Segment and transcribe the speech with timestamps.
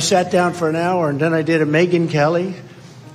[0.00, 2.54] I sat down for an hour and then I did a Megyn Kelly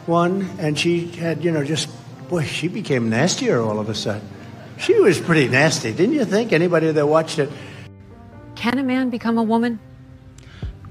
[0.06, 1.90] one, and she had, you know, just,
[2.30, 4.21] boy, she became nastier all of a sudden.
[4.77, 6.53] She was pretty nasty, didn't you think?
[6.53, 7.49] Anybody that watched it?
[8.53, 9.79] Can a man become a woman?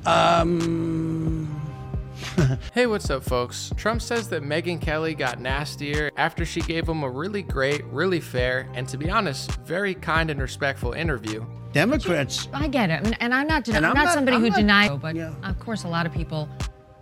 [0.05, 1.49] Um.
[2.75, 3.71] hey, what's up, folks?
[3.77, 8.19] Trump says that Megyn Kelly got nastier after she gave him a really great, really
[8.19, 11.47] fair, and to be honest, very kind and respectful interview.
[11.75, 12.49] Democrats.
[12.53, 13.67] I get it, and I'm not.
[13.69, 15.35] And I'm, I'm not, not- somebody I'm who not- denies, oh, but Yeah.
[15.43, 16.49] of course, a lot of people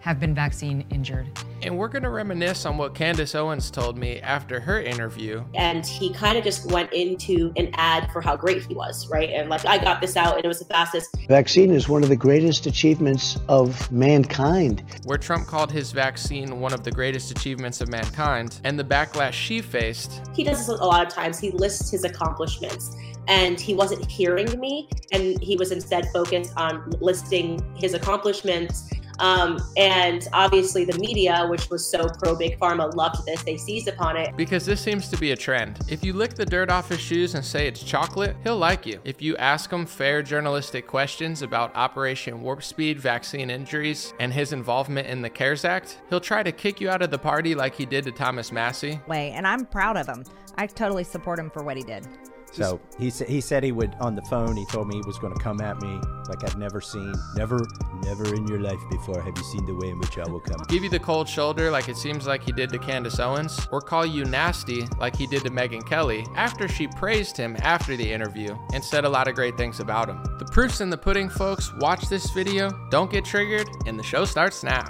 [0.01, 1.29] have been vaccine injured.
[1.63, 5.45] And we're gonna reminisce on what Candace Owens told me after her interview.
[5.55, 9.31] and he kind of just went into an ad for how great he was, right?
[9.31, 11.15] And like, I got this out and it was the fastest.
[11.29, 14.83] Vaccine is one of the greatest achievements of mankind.
[15.05, 19.33] where Trump called his vaccine one of the greatest achievements of mankind, and the backlash
[19.35, 20.21] she faced.
[20.35, 21.39] He does this a lot of times.
[21.39, 22.97] He lists his accomplishments
[23.29, 28.91] and he wasn't hearing me and he was instead focused on listing his accomplishments.
[29.19, 33.43] Um, and obviously, the media, which was so pro big pharma, loved this.
[33.45, 34.37] They seized upon it.
[34.37, 35.79] Because this seems to be a trend.
[35.89, 38.99] If you lick the dirt off his shoes and say it's chocolate, he'll like you.
[39.05, 44.53] If you ask him fair journalistic questions about Operation Warp Speed, vaccine injuries, and his
[44.53, 47.77] involvement in the CARES Act, he'll try to kick you out of the party like
[47.77, 48.99] he did to Thomas Massie.
[49.07, 50.25] way, and I'm proud of him.
[50.57, 52.09] I totally support him for what he did.
[52.53, 54.57] So he said he said he would on the phone.
[54.57, 57.59] He told me he was going to come at me like I've never seen, never,
[58.03, 60.61] never in your life before have you seen the way in which I will come.
[60.69, 63.81] Give you the cold shoulder like it seems like he did to Candace Owens, or
[63.81, 68.13] call you nasty like he did to Megyn Kelly after she praised him after the
[68.13, 70.23] interview and said a lot of great things about him.
[70.39, 71.73] The proof's in the pudding, folks.
[71.79, 74.85] Watch this video, don't get triggered, and the show starts now.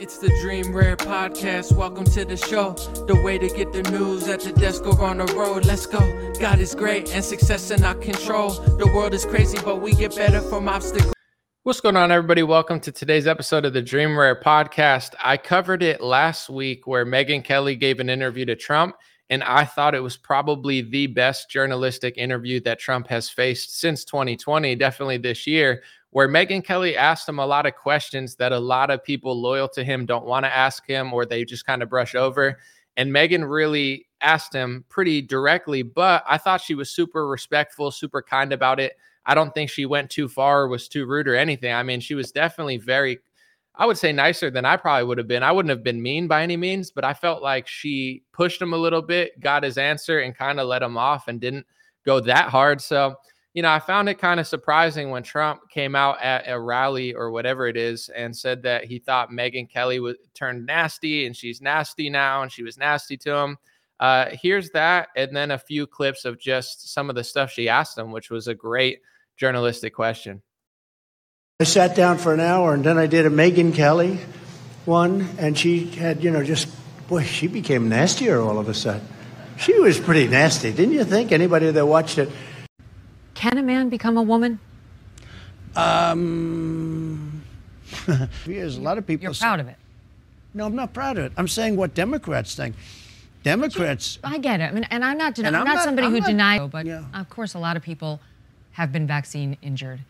[0.00, 1.72] It's the Dream Rare Podcast.
[1.72, 2.74] Welcome to the show.
[3.08, 5.66] The way to get the news at the desk or on the road.
[5.66, 5.98] Let's go.
[6.38, 8.50] God is great and success in our control.
[8.50, 11.14] The world is crazy, but we get better from obstacles.
[11.64, 12.44] What's going on, everybody?
[12.44, 15.16] Welcome to today's episode of the Dream Rare podcast.
[15.20, 18.94] I covered it last week where Megyn Kelly gave an interview to Trump,
[19.30, 24.04] and I thought it was probably the best journalistic interview that Trump has faced since
[24.04, 28.58] 2020, definitely this year, where Megyn Kelly asked him a lot of questions that a
[28.58, 31.82] lot of people loyal to him don't want to ask him or they just kind
[31.82, 32.58] of brush over.
[32.96, 38.22] And Megyn really asked him pretty directly, but I thought she was super respectful, super
[38.22, 38.96] kind about it.
[39.26, 41.72] I don't think she went too far or was too rude or anything.
[41.72, 43.18] I mean, she was definitely very,
[43.74, 45.42] I would say, nicer than I probably would have been.
[45.42, 48.72] I wouldn't have been mean by any means, but I felt like she pushed him
[48.72, 51.66] a little bit, got his answer, and kind of let him off and didn't
[52.06, 52.80] go that hard.
[52.80, 53.16] So,
[53.58, 57.12] you know, I found it kind of surprising when Trump came out at a rally
[57.12, 61.34] or whatever it is and said that he thought Megyn Kelly would turn nasty and
[61.34, 63.58] she's nasty now and she was nasty to him.
[63.98, 67.68] Uh, here's that, and then a few clips of just some of the stuff she
[67.68, 69.00] asked him, which was a great
[69.36, 70.40] journalistic question.
[71.58, 74.20] I sat down for an hour and then I did a Megyn Kelly
[74.84, 76.68] one, and she had, you know, just,
[77.08, 79.04] boy, she became nastier all of a sudden.
[79.56, 81.32] She was pretty nasty, didn't you think?
[81.32, 82.30] Anybody that watched it?
[83.38, 84.58] Can a man become a woman?
[85.76, 87.40] Um.
[88.46, 89.22] There's a lot of people.
[89.22, 89.76] You're say- proud of it.
[90.54, 91.32] No, I'm not proud of it.
[91.36, 92.74] I'm saying what Democrats think.
[93.44, 94.18] Democrats.
[94.24, 95.38] I get it, I mean, and I'm not.
[95.38, 97.04] I'm, I'm not, not- somebody I'm who not- denies, but Yeah.
[97.14, 98.18] of course, a lot of people
[98.72, 100.00] have been vaccine injured,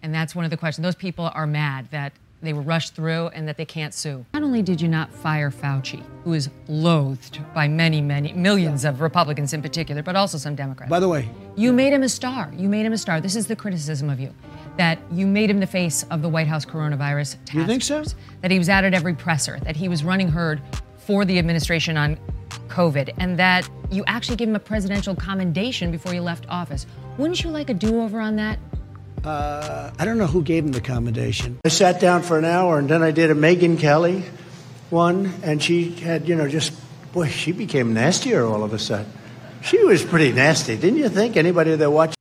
[0.00, 0.84] and that's one of the questions.
[0.84, 4.24] Those people are mad that they were rushed through and that they can't sue.
[4.34, 9.00] Not only did you not fire Fauci, who is loathed by many, many millions of
[9.00, 10.90] Republicans in particular, but also some Democrats.
[10.90, 12.52] By the way, You made him a star.
[12.56, 13.20] You made him a star.
[13.20, 14.32] This is the criticism of you.
[14.76, 17.96] That you made him the face of the White House coronavirus task You think so?
[18.02, 18.14] force.
[18.42, 19.58] That he was out at every presser.
[19.60, 20.60] That he was running herd
[20.98, 22.18] for the administration on
[22.68, 23.14] COVID.
[23.16, 26.86] And that you actually gave him a presidential commendation before you left office.
[27.16, 28.58] Wouldn't you like a do over on that?
[29.24, 31.58] Uh, I don't know who gave him the commendation.
[31.64, 34.24] I sat down for an hour and then I did a Megyn Kelly
[34.90, 36.72] one, and she had, you know, just,
[37.12, 39.10] boy, she became nastier all of a sudden.
[39.62, 41.36] She was pretty nasty, didn't you think?
[41.36, 42.14] Anybody that watched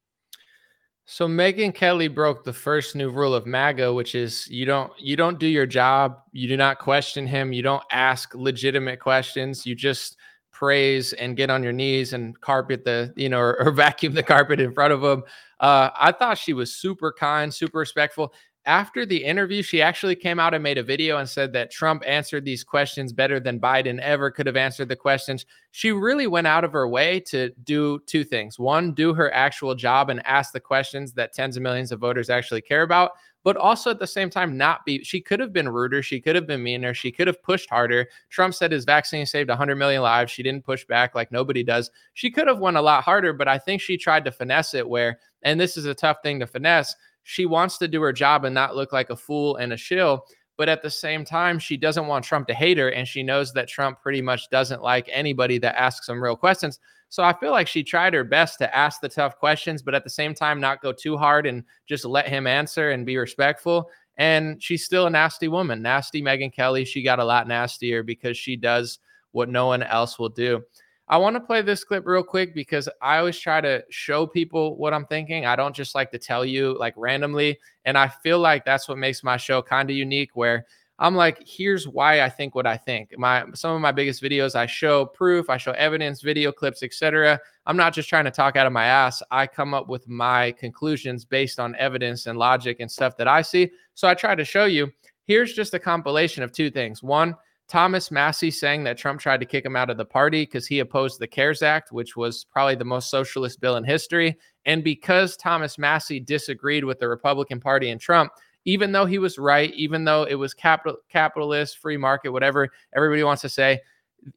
[1.05, 5.15] So Megyn Kelly broke the first new rule of MAGA, which is you don't you
[5.15, 9.75] don't do your job, you do not question him, you don't ask legitimate questions, you
[9.75, 10.17] just
[10.55, 14.23] praise and get on your knees and carpet the you know or, or vacuum the
[14.23, 15.23] carpet in front of him.
[15.59, 18.33] Uh, I thought she was super kind, super respectful.
[18.67, 22.01] After the interview, she actually came out and made a video and said that Trump
[22.07, 25.45] answered these questions better than Biden ever could have answered the questions.
[25.69, 28.57] She really went out of her way to do two things.
[28.57, 32.31] One, do her actual job and ask the questions that tens of millions of voters
[32.31, 33.11] actually care about,
[33.45, 35.01] but also at the same time, not be.
[35.05, 36.03] She could have been ruder.
[36.03, 36.93] She could have been meaner.
[36.93, 38.09] She could have pushed harder.
[38.29, 40.33] Trump said his vaccine saved 100 million lives.
[40.33, 41.89] She didn't push back like nobody does.
[42.13, 44.89] She could have won a lot harder, but I think she tried to finesse it
[44.89, 46.93] where, and this is a tough thing to finesse
[47.27, 50.25] she wants to do her job and not look like a fool and a shill.
[50.57, 52.89] But at the same time, she doesn't want Trump to hate her.
[52.89, 56.79] And she knows that Trump pretty much doesn't like anybody that asks him real questions.
[57.15, 60.03] So I feel like she tried her best to ask the tough questions, but at
[60.03, 63.89] the same time, not go too hard and just let him answer and be respectful.
[64.17, 66.83] And she's still a nasty woman, nasty Megyn Kelly.
[66.83, 68.99] She got a lot nastier because she does
[69.31, 70.61] what no one else will do.
[71.07, 74.75] I want to play this clip real quick because I always try to show people
[74.75, 75.45] what I'm thinking.
[75.45, 77.57] I don't just like to tell you like randomly.
[77.85, 80.65] And I feel like that's what makes my show kind of unique where
[80.97, 83.17] I'm like, here's why I think what I think.
[83.17, 87.39] My some of my biggest videos, I show proof, I show evidence, video clips, etc.
[87.65, 89.21] I'm not just trying to talk out of my ass.
[89.29, 93.41] I come up with my conclusions based on evidence and logic and stuff that I
[93.41, 93.71] see.
[93.93, 94.89] So I try to show you.
[95.25, 97.03] Here's just a compilation of two things.
[97.03, 97.35] One,
[97.67, 100.79] Thomas Massie saying that Trump tried to kick him out of the party because he
[100.79, 104.37] opposed the CARES Act, which was probably the most socialist bill in history.
[104.65, 108.31] And because Thomas Massie disagreed with the Republican Party and Trump,
[108.65, 113.23] even though he was right, even though it was capital capitalist, free market, whatever everybody
[113.23, 113.79] wants to say,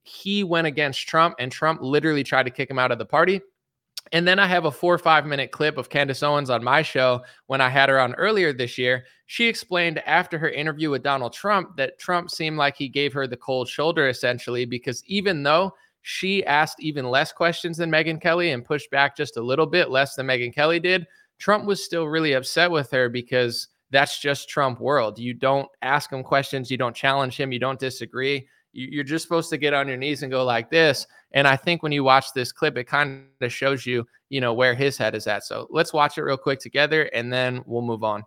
[0.02, 3.40] he went against Trump and Trump literally tried to kick him out of the party.
[4.12, 6.82] And then I have a four or five minute clip of Candace Owens on my
[6.82, 9.04] show when I had her on earlier this year.
[9.26, 13.26] She explained after her interview with Donald Trump that Trump seemed like he gave her
[13.26, 18.52] the cold shoulder essentially, because even though she asked even less questions than Megyn Kelly
[18.52, 21.06] and pushed back just a little bit less than Megyn Kelly did,
[21.38, 25.18] Trump was still really upset with her because that's just Trump world.
[25.18, 28.46] You don't ask him questions, you don't challenge him, you don't disagree.
[28.72, 31.06] You're just supposed to get on your knees and go like this.
[31.32, 34.52] And I think when you watch this clip, it kind of shows you, you know,
[34.52, 35.44] where his head is at.
[35.44, 38.24] So let's watch it real quick together and then we'll move on.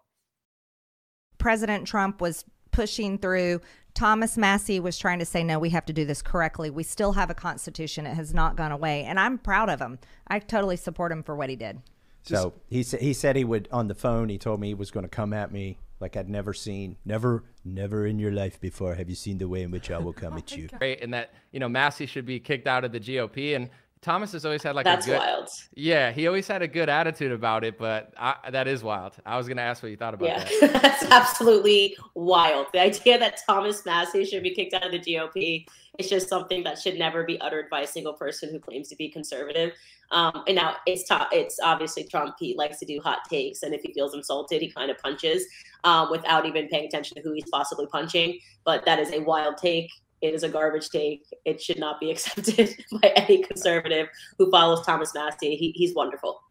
[1.38, 3.62] President Trump was pushing through.
[3.94, 6.70] Thomas Massie was trying to say, no, we have to do this correctly.
[6.70, 8.08] We still have a constitution.
[8.08, 9.04] It has not gone away.
[9.04, 10.00] And I'm proud of him.
[10.28, 11.82] I totally support him for what he did.
[12.24, 14.30] So he said he said he would on the phone.
[14.30, 17.44] He told me he was going to come at me like I'd never seen, never,
[17.64, 20.34] never in your life before have you seen the way in which I will come
[20.34, 20.68] at you.
[20.68, 23.70] Great, and that you know Massie should be kicked out of the GOP, and
[24.02, 25.50] Thomas has always had like That's a good, wild.
[25.76, 29.14] Yeah, he always had a good attitude about it, but I, that is wild.
[29.28, 30.74] I was gonna ask what you thought about Yeah, that.
[30.82, 32.68] that's absolutely wild.
[32.74, 35.68] The idea that Thomas Massie should be kicked out of the GOP
[36.00, 38.96] is just something that should never be uttered by a single person who claims to
[38.96, 39.74] be conservative.
[40.10, 42.36] Um, and now it's to- it's obviously Trump.
[42.40, 45.46] He likes to do hot takes, and if he feels insulted, he kind of punches
[45.84, 48.40] um, without even paying attention to who he's possibly punching.
[48.66, 49.92] But that is a wild take.
[50.22, 51.26] It is a garbage take.
[51.46, 54.08] It should not be accepted by any conservative
[54.38, 55.56] who follows Thomas Massie.
[55.56, 56.42] He, he's wonderful.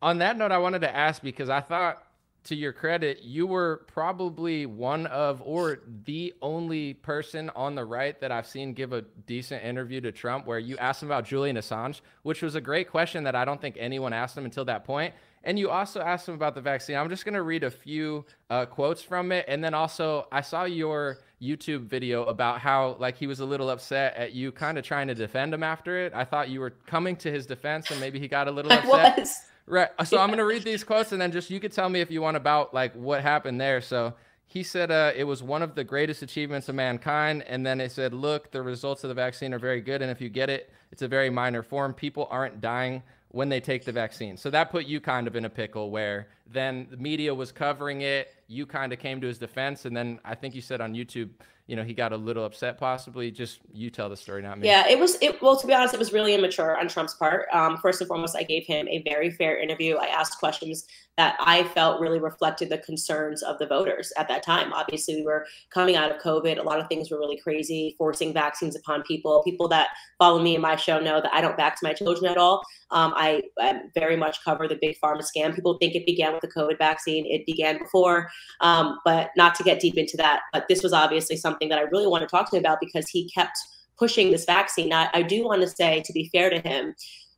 [0.00, 2.04] On that note, I wanted to ask because I thought,
[2.44, 8.18] to your credit, you were probably one of or the only person on the right
[8.20, 11.56] that I've seen give a decent interview to Trump where you asked him about Julian
[11.56, 14.84] Assange, which was a great question that I don't think anyone asked him until that
[14.84, 15.14] point.
[15.44, 16.96] And you also asked him about the vaccine.
[16.96, 19.44] I'm just going to read a few uh, quotes from it.
[19.46, 23.70] And then also, I saw your YouTube video about how, like, he was a little
[23.70, 26.12] upset at you kind of trying to defend him after it.
[26.14, 28.76] I thought you were coming to his defense and maybe he got a little I
[28.76, 29.18] upset.
[29.18, 29.36] was.
[29.66, 29.88] Right.
[30.06, 32.10] So I'm going to read these quotes and then just you could tell me if
[32.10, 33.82] you want about like what happened there.
[33.82, 34.14] So
[34.46, 37.44] he said uh, it was one of the greatest achievements of mankind.
[37.46, 40.00] And then it said, look, the results of the vaccine are very good.
[40.00, 41.92] And if you get it, it's a very minor form.
[41.92, 44.36] People aren't dying when they take the vaccine.
[44.36, 48.00] So that put you kind of in a pickle where then the media was covering
[48.00, 48.34] it.
[48.46, 49.84] You kind of came to his defense.
[49.84, 51.30] And then I think you said on YouTube,
[51.66, 53.30] you know, he got a little upset possibly.
[53.30, 54.66] Just you tell the story, not me.
[54.66, 55.18] Yeah, it was.
[55.20, 57.46] It well, to be honest, it was really immature on Trump's part.
[57.52, 59.96] Um, first and foremost, I gave him a very fair interview.
[59.96, 60.86] I asked questions
[61.18, 64.72] that I felt really reflected the concerns of the voters at that time.
[64.72, 66.58] Obviously, we were coming out of COVID.
[66.58, 69.42] A lot of things were really crazy, forcing vaccines upon people.
[69.42, 72.38] People that follow me in my show know that I don't vaccine my children at
[72.38, 72.62] all.
[72.90, 75.54] Um, I, I, very much cover the big pharma scam.
[75.54, 77.26] People think it began with the COVID vaccine.
[77.26, 78.30] It began before,
[78.60, 80.40] um, but not to get deep into that.
[80.52, 83.08] But this was obviously something that I really want to talk to him about because
[83.08, 83.58] he kept
[83.98, 84.88] pushing this vaccine.
[84.88, 86.94] Now, I do want to say, to be fair to him,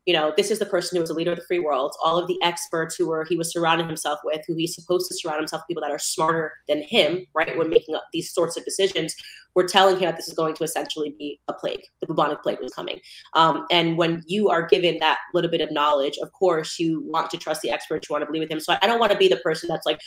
[0.06, 1.94] you know, this is the person who was a leader of the free world.
[2.02, 5.16] All of the experts who were he was surrounding himself with, who he's supposed to
[5.16, 7.56] surround himself with people that are smarter than him, right?
[7.56, 9.14] When making up these sorts of decisions,
[9.54, 11.82] were telling him that this is going to essentially be a plague.
[12.00, 13.00] The bubonic plague was coming.
[13.34, 17.30] Um, and when you are given that little bit of knowledge, of course, you want
[17.30, 18.08] to trust the experts.
[18.08, 18.60] You want to believe with him.
[18.60, 20.00] So I don't want to be the person that's like,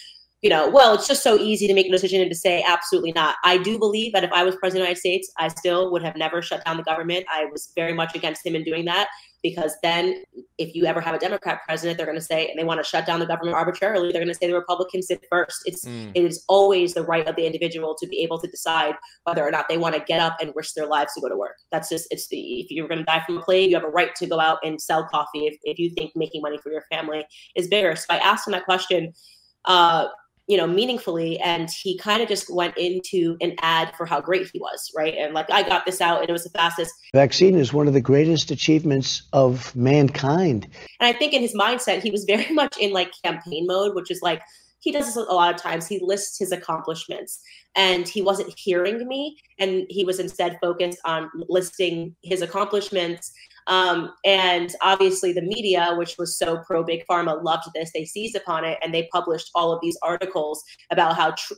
[0.43, 3.13] you know, well, it's just so easy to make a decision and to say absolutely
[3.13, 3.38] not.
[3.45, 6.03] I do believe that if I was president of the United States, I still would
[6.03, 7.25] have never shut down the government.
[7.33, 9.07] I was very much against him in doing that
[9.41, 10.23] because then
[10.57, 12.83] if you ever have a Democrat president, they're going to say, and they want to
[12.83, 15.62] shut down the government arbitrarily, they're going to say the Republicans did first.
[15.65, 16.12] It's Mm.
[16.13, 19.51] it is always the right of the individual to be able to decide whether or
[19.51, 21.55] not they want to get up and risk their lives to go to work.
[21.71, 23.89] That's just it's the if you're going to die from a plague, you have a
[23.89, 26.83] right to go out and sell coffee if, if you think making money for your
[26.91, 27.95] family is bigger.
[27.95, 29.13] So I asked him that question.
[29.65, 30.07] Uh,
[30.47, 31.39] you know, meaningfully.
[31.39, 35.15] And he kind of just went into an ad for how great he was, right?
[35.17, 36.93] And like, I got this out and it was the fastest.
[37.13, 40.67] Vaccine is one of the greatest achievements of mankind.
[41.00, 44.12] And I think in his mindset, he was very much in like campaign mode, which
[44.12, 44.41] is like,
[44.83, 45.87] he does this a lot of times.
[45.87, 47.39] He lists his accomplishments
[47.75, 49.37] and he wasn't hearing me.
[49.57, 53.31] And he was instead focused on listing his accomplishments
[53.67, 57.91] um, and obviously, the media, which was so pro big pharma, loved this.
[57.93, 61.31] They seized upon it and they published all of these articles about how.
[61.31, 61.53] Tr-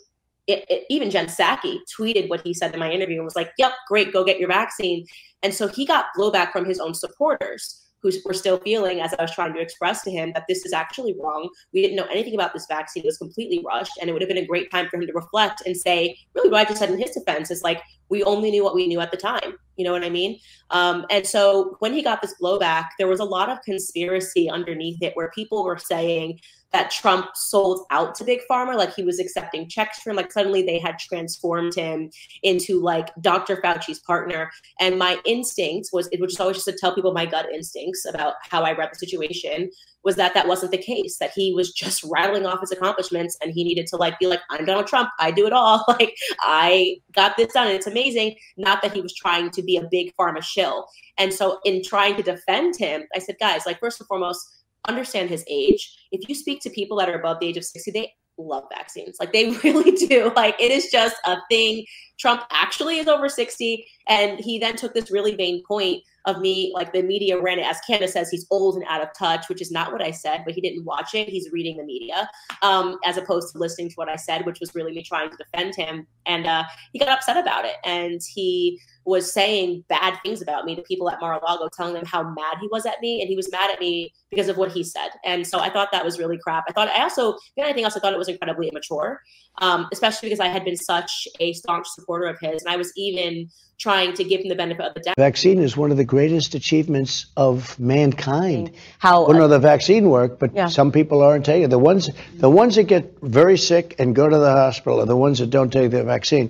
[0.48, 3.52] it, it, even Jen Psaki tweeted what he said in my interview and was like,
[3.58, 5.04] "Yep, great, go get your vaccine."
[5.42, 9.22] And so he got blowback from his own supporters who were still feeling, as I
[9.22, 11.50] was trying to express to him, that this is actually wrong.
[11.74, 13.04] We didn't know anything about this vaccine.
[13.04, 13.94] It was completely rushed.
[14.00, 16.50] And it would have been a great time for him to reflect and say, really,
[16.50, 19.00] what I just said in his defense is like, we only knew what we knew
[19.00, 19.58] at the time.
[19.78, 20.40] You know what I mean?
[20.70, 25.02] Um, and so when he got this blowback, there was a lot of conspiracy underneath
[25.02, 26.40] it where people were saying
[26.72, 30.62] that Trump sold out to Big Pharma, like he was accepting checks from, like suddenly
[30.62, 32.10] they had transformed him
[32.44, 33.58] into like Dr.
[33.58, 34.52] Fauci's partner.
[34.80, 38.34] And my instinct was, it was always just to tell people my gut instincts about
[38.50, 39.70] how I read the situation
[40.06, 43.52] was that that wasn't the case, that he was just rattling off his accomplishments and
[43.52, 45.84] he needed to like be like, I'm Donald Trump, I do it all.
[45.96, 47.68] Like I got this done.
[47.68, 48.36] And it's amazing.
[48.58, 50.88] Not that he was trying to be a big pharma shill.
[51.18, 54.46] And so in trying to defend him, I said, guys, like first and foremost,
[54.88, 55.98] understand his age.
[56.12, 59.18] If you speak to people that are above the age of 60, they love vaccines.
[59.20, 60.32] Like they really do.
[60.36, 61.86] Like it is just a thing.
[62.20, 63.88] Trump actually is over 60.
[64.08, 67.66] And he then took this really vain point of me, like the media ran it
[67.66, 70.44] as Candace says, he's old and out of touch, which is not what I said,
[70.46, 71.30] but he didn't watch it.
[71.30, 72.30] He's reading the media,
[72.62, 75.38] um, as opposed to listening to what I said, which was really me trying to
[75.38, 76.08] defend him.
[76.26, 76.64] And uh,
[76.94, 77.76] he got upset about it.
[77.84, 82.24] And he was saying bad things about me to people at Mar-a-Lago, telling them how
[82.24, 83.22] mad he was at me.
[83.22, 85.10] And he was mad at me because of what he said.
[85.24, 86.66] And so I thought that was really crap.
[86.68, 89.22] I thought, I also, if anything else, I thought it was incredibly immature,
[89.62, 92.64] um, especially because I had been such a staunch supporter of his.
[92.64, 95.16] And I was even trying to give him the benefit of the doubt.
[95.18, 98.72] Vaccine is one of the greatest achievements of mankind.
[99.00, 100.68] How well, no, the vaccine worked, but Yeah.
[100.68, 101.70] some people aren't taking it.
[101.70, 105.18] The ones, the ones that get very sick and go to the hospital are the
[105.18, 106.50] ones that don't take the vaccine.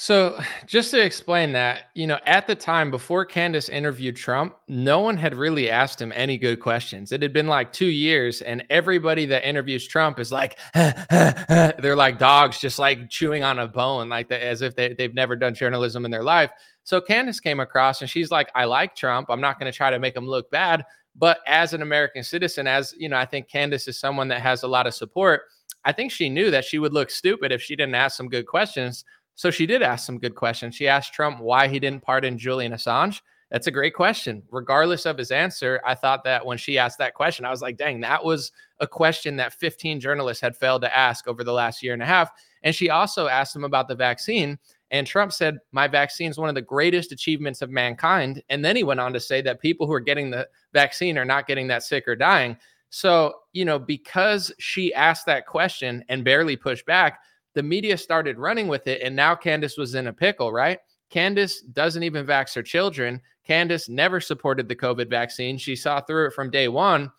[0.00, 5.00] So, just to explain that, you know, at the time before Candace interviewed Trump, no
[5.00, 7.10] one had really asked him any good questions.
[7.10, 12.16] It had been like two years, and everybody that interviews Trump is like, they're like
[12.20, 15.54] dogs, just like chewing on a bone, like that, as if they, they've never done
[15.54, 16.52] journalism in their life.
[16.88, 19.28] So, Candace came across and she's like, I like Trump.
[19.28, 20.86] I'm not going to try to make him look bad.
[21.14, 24.62] But as an American citizen, as you know, I think Candace is someone that has
[24.62, 25.42] a lot of support.
[25.84, 28.46] I think she knew that she would look stupid if she didn't ask some good
[28.46, 29.04] questions.
[29.34, 30.76] So she did ask some good questions.
[30.76, 33.20] She asked Trump why he didn't pardon Julian Assange.
[33.50, 34.42] That's a great question.
[34.50, 37.76] Regardless of his answer, I thought that when she asked that question, I was like,
[37.76, 41.82] dang, that was a question that 15 journalists had failed to ask over the last
[41.82, 42.30] year and a half.
[42.62, 44.58] And she also asked him about the vaccine.
[44.90, 48.42] And Trump said, My vaccine is one of the greatest achievements of mankind.
[48.48, 51.24] And then he went on to say that people who are getting the vaccine are
[51.24, 52.56] not getting that sick or dying.
[52.90, 57.20] So, you know, because she asked that question and barely pushed back,
[57.54, 59.02] the media started running with it.
[59.02, 60.78] And now Candace was in a pickle, right?
[61.10, 63.20] Candace doesn't even vax her children.
[63.46, 65.58] Candace never supported the COVID vaccine.
[65.58, 67.10] She saw through it from day one.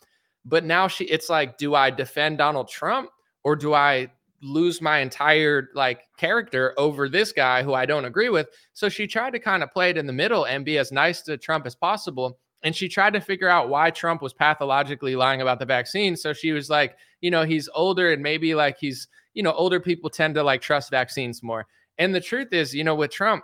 [0.45, 3.09] But now she it's like, do I defend Donald Trump
[3.43, 4.11] or do I
[4.41, 8.47] lose my entire like character over this guy who I don't agree with?
[8.73, 11.21] So she tried to kind of play it in the middle and be as nice
[11.23, 12.39] to Trump as possible.
[12.63, 16.15] And she tried to figure out why Trump was pathologically lying about the vaccine.
[16.15, 19.79] So she was like, you know, he's older and maybe like he's, you know, older
[19.79, 21.67] people tend to like trust vaccines more.
[21.97, 23.43] And the truth is, you know, with Trump,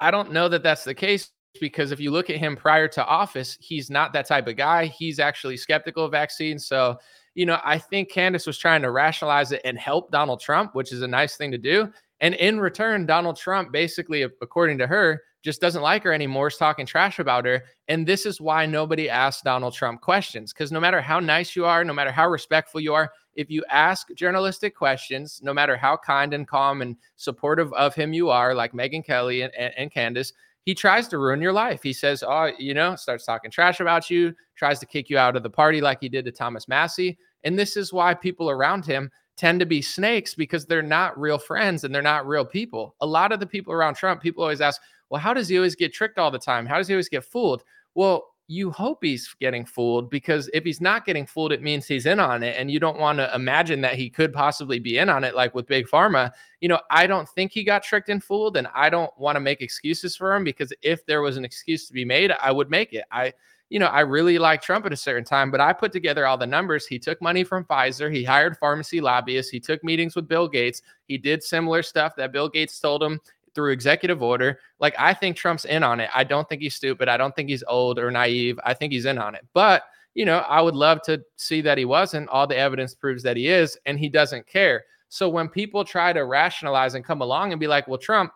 [0.00, 3.04] I don't know that that's the case because if you look at him prior to
[3.04, 4.86] office, he's not that type of guy.
[4.86, 6.66] He's actually skeptical of vaccines.
[6.66, 6.98] So,
[7.34, 10.92] you know, I think Candace was trying to rationalize it and help Donald Trump, which
[10.92, 11.90] is a nice thing to do.
[12.20, 16.56] And in return, Donald Trump basically, according to her, just doesn't like her anymore, is
[16.56, 17.64] talking trash about her.
[17.88, 20.52] And this is why nobody asks Donald Trump questions.
[20.52, 23.64] Because no matter how nice you are, no matter how respectful you are, if you
[23.70, 28.54] ask journalistic questions, no matter how kind and calm and supportive of him you are,
[28.54, 30.34] like Megyn Kelly and, and, and Candace,
[30.64, 31.82] he tries to ruin your life.
[31.82, 35.36] He says, Oh, you know, starts talking trash about you, tries to kick you out
[35.36, 37.18] of the party like he did to Thomas Massie.
[37.44, 41.38] And this is why people around him tend to be snakes because they're not real
[41.38, 42.94] friends and they're not real people.
[43.00, 45.74] A lot of the people around Trump, people always ask, well, how does he always
[45.74, 46.66] get tricked all the time?
[46.66, 47.64] How does he always get fooled?
[47.94, 52.04] Well, you hope he's getting fooled because if he's not getting fooled, it means he's
[52.04, 52.56] in on it.
[52.58, 55.54] And you don't want to imagine that he could possibly be in on it, like
[55.54, 56.32] with Big Pharma.
[56.60, 58.56] You know, I don't think he got tricked and fooled.
[58.56, 61.86] And I don't want to make excuses for him because if there was an excuse
[61.86, 63.04] to be made, I would make it.
[63.12, 63.34] I,
[63.68, 66.36] you know, I really like Trump at a certain time, but I put together all
[66.36, 66.88] the numbers.
[66.88, 70.82] He took money from Pfizer, he hired pharmacy lobbyists, he took meetings with Bill Gates,
[71.06, 73.20] he did similar stuff that Bill Gates told him
[73.54, 74.58] through executive order.
[74.78, 76.10] Like, I think Trump's in on it.
[76.14, 77.08] I don't think he's stupid.
[77.08, 78.58] I don't think he's old or naive.
[78.64, 79.46] I think he's in on it.
[79.54, 79.82] But,
[80.14, 82.28] you know, I would love to see that he wasn't.
[82.28, 84.84] All the evidence proves that he is, and he doesn't care.
[85.08, 88.32] So when people try to rationalize and come along and be like, well, Trump,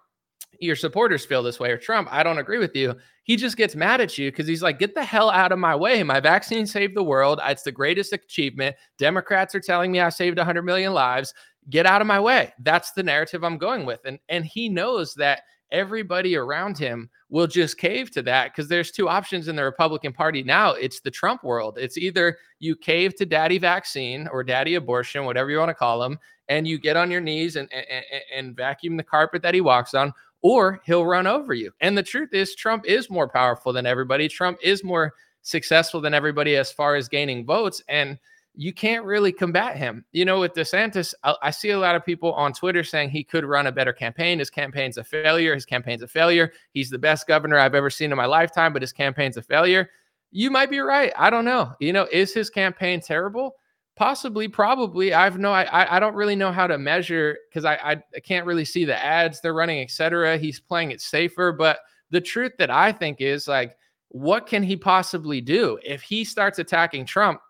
[0.61, 2.95] your supporters feel this way, or Trump, I don't agree with you,
[3.25, 5.75] he just gets mad at you because he's like, get the hell out of my
[5.75, 6.03] way.
[6.03, 7.41] My vaccine saved the world.
[7.45, 8.77] It's the greatest achievement.
[8.99, 11.33] Democrats are telling me I saved 100 million lives.
[11.71, 12.53] Get out of my way.
[12.61, 14.01] That's the narrative I'm going with.
[14.05, 15.43] And, and he knows that
[15.73, 20.13] everybody around him will just cave to that because there's two options in the Republican
[20.13, 20.73] Party now.
[20.73, 21.79] It's the Trump world.
[21.79, 25.99] It's either you cave to daddy vaccine or daddy abortion, whatever you want to call
[25.99, 26.19] them,
[26.49, 28.05] and you get on your knees and, and,
[28.35, 31.73] and vacuum the carpet that he walks on, or he'll run over you.
[31.81, 34.29] And the truth is, Trump is more powerful than everybody.
[34.29, 37.83] Trump is more successful than everybody as far as gaining votes.
[37.89, 38.19] And
[38.57, 40.05] you can't really combat him.
[40.13, 43.25] You know, with DeSantis, I, I, see a lot of people on Twitter saying he
[43.25, 44.39] could run a better campaign.
[44.39, 45.55] His campaign's a failure.
[45.55, 46.53] His campaign's a failure.
[46.73, 49.91] He's the best governor I've ever seen in my lifetime, but his campaign's a failure.
[50.31, 51.13] You might be right.
[51.17, 51.73] I don't know.
[51.81, 53.57] You know, is his campaign terrible?
[53.97, 55.15] Possibly, probably.
[55.15, 58.47] I've no, I, I don't really know how to measure because I, I, I can't
[58.47, 60.37] really see the ads they're running, etc.
[60.39, 61.79] He's playing it safer, but
[62.11, 63.77] the truth that I think is like,
[64.09, 67.41] what can he possibly do if he starts attacking Trump?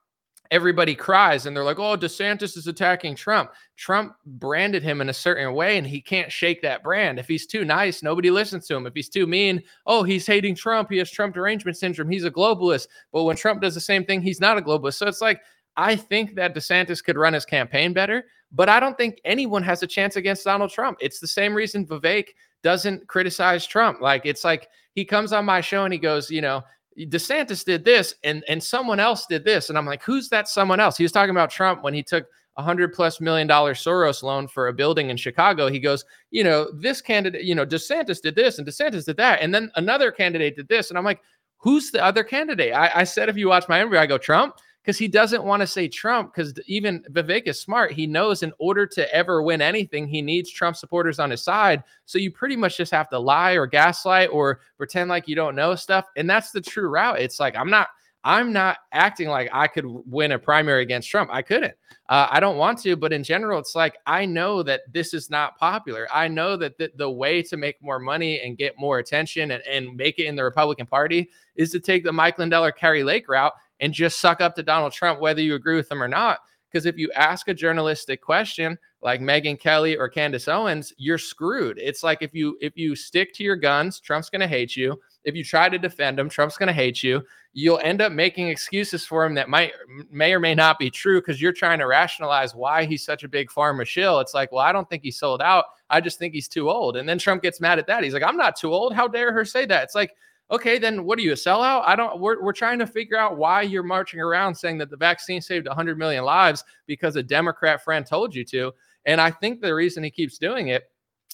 [0.54, 3.50] Everybody cries and they're like, oh, DeSantis is attacking Trump.
[3.76, 7.18] Trump branded him in a certain way and he can't shake that brand.
[7.18, 8.86] If he's too nice, nobody listens to him.
[8.86, 10.90] If he's too mean, oh, he's hating Trump.
[10.90, 12.08] He has Trump derangement syndrome.
[12.08, 12.86] He's a globalist.
[13.12, 14.94] But when Trump does the same thing, he's not a globalist.
[14.94, 15.40] So it's like,
[15.76, 19.82] I think that DeSantis could run his campaign better, but I don't think anyone has
[19.82, 20.98] a chance against Donald Trump.
[21.00, 22.28] It's the same reason Vivek
[22.62, 24.00] doesn't criticize Trump.
[24.00, 26.62] Like, it's like he comes on my show and he goes, you know,
[26.98, 29.68] DeSantis did this and and someone else did this.
[29.68, 30.96] And I'm like, who's that someone else?
[30.96, 34.46] He was talking about Trump when he took a hundred plus million dollar Soros loan
[34.46, 35.68] for a building in Chicago.
[35.68, 39.40] He goes, you know, this candidate, you know, DeSantis did this and DeSantis did that.
[39.40, 40.90] And then another candidate did this.
[40.90, 41.20] And I'm like,
[41.58, 42.72] who's the other candidate?
[42.72, 45.60] I, I said, if you watch my interview, I go, Trump because he doesn't want
[45.62, 47.92] to say Trump because even Vivek is smart.
[47.92, 51.82] He knows in order to ever win anything, he needs Trump supporters on his side.
[52.04, 55.56] So you pretty much just have to lie or gaslight or pretend like you don't
[55.56, 56.04] know stuff.
[56.16, 57.18] And that's the true route.
[57.18, 57.88] It's like, I'm not.
[58.26, 61.28] I'm not acting like I could win a primary against Trump.
[61.30, 61.74] I couldn't.
[62.08, 65.28] Uh, I don't want to, but in general, it's like I know that this is
[65.28, 66.08] not popular.
[66.10, 69.62] I know that the, the way to make more money and get more attention and,
[69.64, 73.04] and make it in the Republican Party is to take the Mike Lindell or Kari
[73.04, 76.08] Lake route and just suck up to Donald Trump, whether you agree with him or
[76.08, 76.38] not.
[76.70, 81.78] Because if you ask a journalistic question like Megyn Kelly or Candace Owens, you're screwed.
[81.78, 84.98] It's like if you if you stick to your guns, Trump's to hate you.
[85.22, 87.22] If you try to defend him, Trump's to hate you.
[87.52, 89.72] You'll end up making excuses for him that might
[90.10, 93.28] may or may not be true because you're trying to rationalize why he's such a
[93.28, 94.18] big pharma shill.
[94.18, 95.66] It's like, well, I don't think he sold out.
[95.90, 96.96] I just think he's too old.
[96.96, 98.02] And then Trump gets mad at that.
[98.02, 98.94] He's like, I'm not too old.
[98.94, 99.84] How dare her say that?
[99.84, 100.10] It's like
[100.50, 101.82] okay, then what are you, a sellout?
[101.86, 104.96] I don't, we're, we're trying to figure out why you're marching around saying that the
[104.96, 108.72] vaccine saved 100 million lives because a Democrat friend told you to.
[109.06, 110.84] And I think the reason he keeps doing it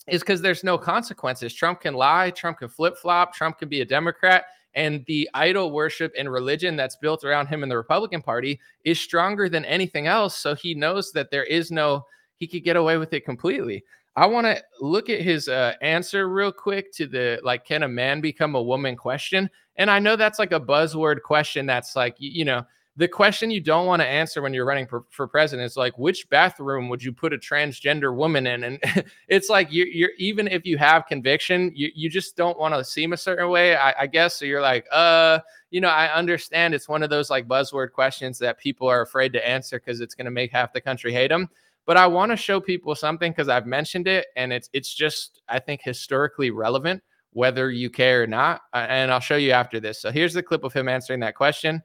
[0.06, 1.54] is because there's no consequences.
[1.54, 4.44] Trump can lie, Trump can flip flop, Trump can be a Democrat.
[4.74, 9.00] And the idol worship and religion that's built around him in the Republican Party is
[9.00, 10.36] stronger than anything else.
[10.36, 13.82] So he knows that there is no, he could get away with it completely.
[14.16, 17.88] I want to look at his uh, answer real quick to the like, can a
[17.88, 19.48] man become a woman question?
[19.76, 21.64] And I know that's like a buzzword question.
[21.64, 22.64] That's like, you, you know,
[22.96, 25.96] the question you don't want to answer when you're running for, for, president is like,
[25.96, 28.64] which bathroom would you put a transgender woman in?
[28.64, 28.78] And
[29.28, 32.84] it's like, you're, you're even if you have conviction, you, you just don't want to
[32.84, 34.34] seem a certain way, I, I guess.
[34.34, 35.38] So you're like, uh,
[35.70, 39.32] you know, I understand it's one of those like buzzword questions that people are afraid
[39.34, 41.48] to answer because it's going to make half the country hate them
[41.90, 45.40] but I want to show people something because I've mentioned it and it's it's just
[45.48, 50.00] I think historically relevant whether you care or not and I'll show you after this.
[50.00, 51.82] So here's the clip of him answering that question.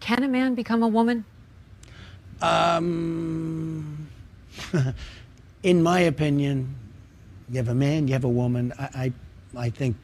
[0.00, 1.24] Can a man become a woman?
[2.42, 4.08] Um
[5.62, 6.76] in my opinion,
[7.48, 8.74] you have a man, you have a woman.
[8.78, 9.12] I,
[9.56, 9.96] I I think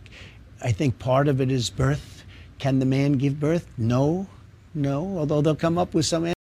[0.62, 2.24] I think part of it is birth.
[2.58, 3.66] Can the man give birth?
[3.76, 4.26] No.
[4.72, 6.32] No, although they'll come up with some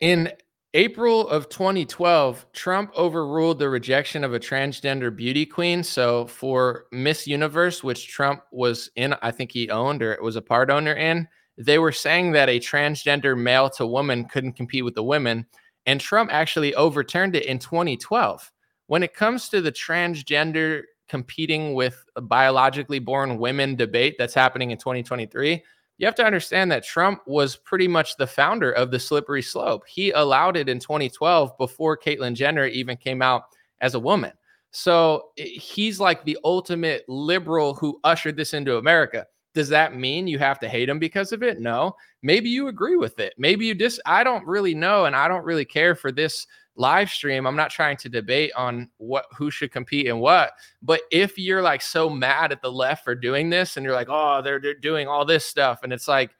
[0.00, 0.32] in
[0.74, 5.82] April of 2012, Trump overruled the rejection of a transgender beauty queen.
[5.82, 10.36] So for Miss Universe, which Trump was in, I think he owned or it was
[10.36, 11.26] a part owner in,
[11.58, 15.44] they were saying that a transgender male to woman couldn't compete with the women.
[15.86, 18.52] And Trump actually overturned it in 2012.
[18.86, 24.78] When it comes to the transgender competing with biologically born women debate that's happening in
[24.78, 25.62] 2023
[26.00, 29.86] you have to understand that Trump was pretty much the founder of the slippery slope.
[29.86, 33.42] He allowed it in 2012 before Caitlyn Jenner even came out
[33.82, 34.32] as a woman.
[34.70, 39.26] So eh, he's like the ultimate liberal who ushered this into America.
[39.52, 41.60] Does that mean you have to hate him because of it?
[41.60, 41.94] No.
[42.22, 43.34] Maybe you agree with it.
[43.36, 46.46] Maybe you dis I don't really know and I don't really care for this
[46.80, 51.02] live stream i'm not trying to debate on what who should compete and what but
[51.12, 54.40] if you're like so mad at the left for doing this and you're like oh
[54.42, 56.30] they're, they're doing all this stuff and it's like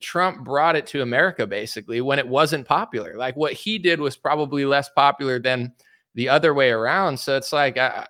[0.00, 3.16] trump brought it to america basically when it wasn't popular.
[3.16, 5.72] Like what he did was probably less popular than
[6.14, 8.06] the other way around so it's like i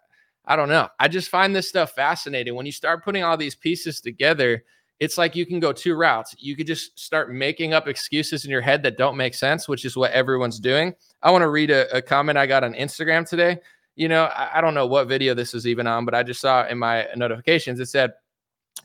[0.46, 0.88] i don't know.
[0.98, 2.56] I just find this stuff fascinating.
[2.56, 4.64] When you start putting all these pieces together
[5.02, 6.32] it's like you can go two routes.
[6.38, 9.84] You could just start making up excuses in your head that don't make sense, which
[9.84, 10.94] is what everyone's doing.
[11.24, 13.58] I want to read a, a, comment I got on Instagram today.
[13.96, 16.40] You know, I, I don't know what video this was even on, but I just
[16.40, 18.12] saw in my notifications it said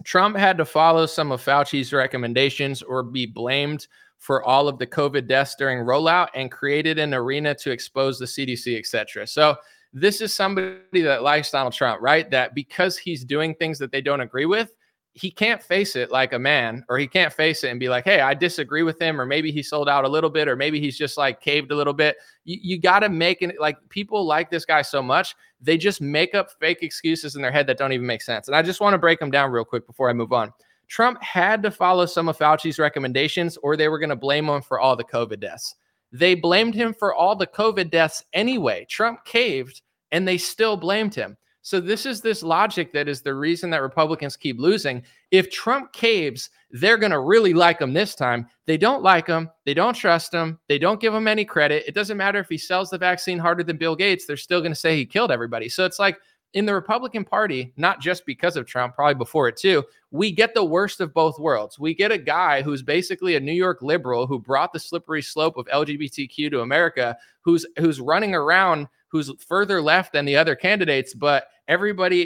[0.06, 4.88] Trump had to follow some of Fauci's recommendations or be blamed for all of the
[4.88, 9.27] COVID deaths during rollout and created an arena to expose the CDC, etc.
[9.27, 9.56] So
[9.93, 12.27] this is somebody that likes Donald Trump, right?
[12.32, 14.71] That because he's doing things that they don't agree with,
[15.17, 18.06] he can't face it like a man, or he can't face it and be like,
[18.06, 20.80] hey, I disagree with him, or maybe he sold out a little bit, or maybe
[20.80, 22.17] he's just like caved a little bit.
[22.45, 26.01] You, you got to make it like people like this guy so much, they just
[26.01, 28.47] make up fake excuses in their head that don't even make sense.
[28.47, 30.53] And I just want to break them down real quick before I move on.
[30.88, 34.62] Trump had to follow some of Fauci's recommendations, or they were going to blame him
[34.62, 35.73] for all the COVID deaths.
[36.12, 38.86] They blamed him for all the COVID deaths anyway.
[38.88, 41.38] Trump caved and they still blamed him.
[41.67, 45.03] So this is this logic that is the reason that Republicans keep losing.
[45.32, 48.47] If Trump caves, they're going to really like him this time.
[48.67, 49.49] They don't like him.
[49.65, 50.60] They don't trust him.
[50.69, 51.84] They don't give him any credit.
[51.86, 54.25] It doesn't matter if he sells the vaccine harder than Bill Gates.
[54.25, 55.67] They're still going to say he killed everybody.
[55.67, 56.17] So it's like
[56.53, 60.53] in the Republican Party, not just because of Trump, probably before it too, we get
[60.53, 61.77] the worst of both worlds.
[61.77, 65.58] We get a guy who's basically a New York liberal who brought the slippery slope
[65.58, 71.13] of LGBTQ to America, who's who's running around, who's further left than the other candidates,
[71.13, 72.24] but everybody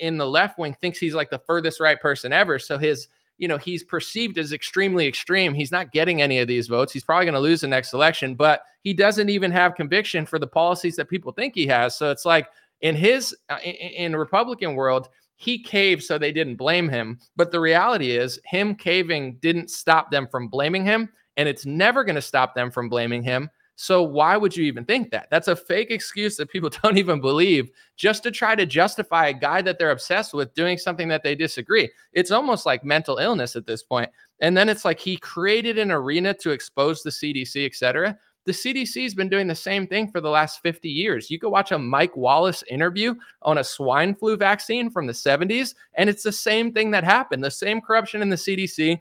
[0.00, 2.58] in the left wing thinks he's like the furthest right person ever.
[2.58, 5.54] So his, you know, he's perceived as extremely extreme.
[5.54, 6.92] He's not getting any of these votes.
[6.92, 10.38] He's probably going to lose the next election, but he doesn't even have conviction for
[10.38, 11.96] the policies that people think he has.
[11.96, 12.48] So it's like
[12.80, 17.18] in his uh, in Republican world, he caved so they didn't blame him.
[17.36, 22.04] But the reality is, him caving didn't stop them from blaming him, and it's never
[22.04, 25.28] going to stop them from blaming him so why would you even think that?
[25.30, 29.32] That's a fake excuse that people don't even believe just to try to justify a
[29.32, 31.90] guy that they're obsessed with doing something that they disagree.
[32.12, 34.10] It's almost like mental illness at this point.
[34.40, 38.18] And then it's like he created an arena to expose the CDC, et cetera.
[38.44, 41.30] The CDC has been doing the same thing for the last 50 years.
[41.30, 45.74] You go watch a Mike Wallace interview on a swine flu vaccine from the 70s,
[45.94, 47.42] and it's the same thing that happened.
[47.42, 48.98] The same corruption in the CDC,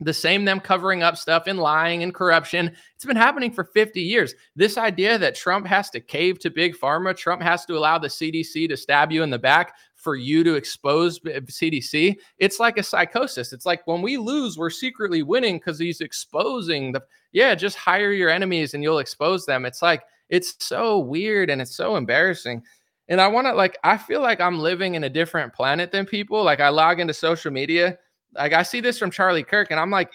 [0.00, 2.74] the same them covering up stuff and lying and corruption.
[2.94, 4.34] It's been happening for 50 years.
[4.54, 8.08] This idea that Trump has to cave to big pharma, Trump has to allow the
[8.08, 12.82] CDC to stab you in the back for you to expose CDC, it's like a
[12.82, 13.52] psychosis.
[13.52, 18.12] It's like when we lose, we're secretly winning because he's exposing the, yeah, just hire
[18.12, 19.66] your enemies and you'll expose them.
[19.66, 22.62] It's like, it's so weird and it's so embarrassing.
[23.08, 26.06] And I want to, like, I feel like I'm living in a different planet than
[26.06, 26.44] people.
[26.44, 27.98] Like, I log into social media
[28.34, 30.12] like I see this from Charlie Kirk, and I'm like,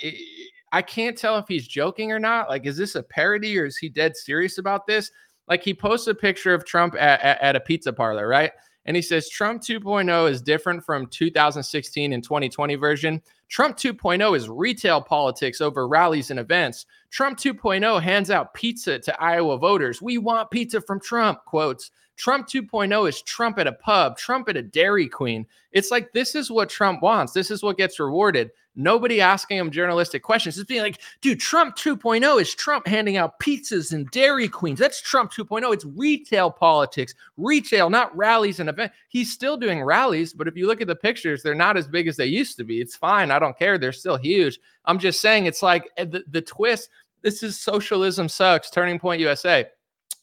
[0.72, 2.50] I can't tell if he's joking or not.
[2.50, 5.12] Like, is this a parody or is he dead serious about this?
[5.48, 8.52] Like, he posts a picture of Trump at, at, at a pizza parlor, right?
[8.86, 13.22] And he says Trump 2.0 is different from 2016 and 2020 version.
[13.50, 16.86] Trump 2.0 is retail politics over rallies and events.
[17.12, 20.02] Trump 2.0 hands out pizza to Iowa voters.
[20.02, 21.92] We want pizza from Trump, quotes.
[22.16, 25.46] Trump 2.0 is Trump at a pub, Trump at a Dairy Queen.
[25.72, 27.34] It's like this is what Trump wants.
[27.34, 28.52] This is what gets rewarded.
[28.76, 30.58] Nobody asking him journalistic questions.
[30.58, 34.80] It's being like, dude, Trump 2.0 is Trump handing out pizzas and Dairy Queens.
[34.80, 35.72] That's Trump 2.0.
[35.74, 38.96] It's retail politics, retail, not rallies and events.
[39.10, 42.08] He's still doing rallies, but if you look at the pictures, they're not as big
[42.08, 42.82] as they used to be.
[42.82, 43.30] It's fine.
[43.30, 43.78] I don't care.
[43.78, 44.60] They're still huge.
[44.86, 46.90] I'm just saying it's like eh, the, the twist.
[47.22, 48.72] This is socialism sucks.
[48.72, 49.68] Turning Point USA.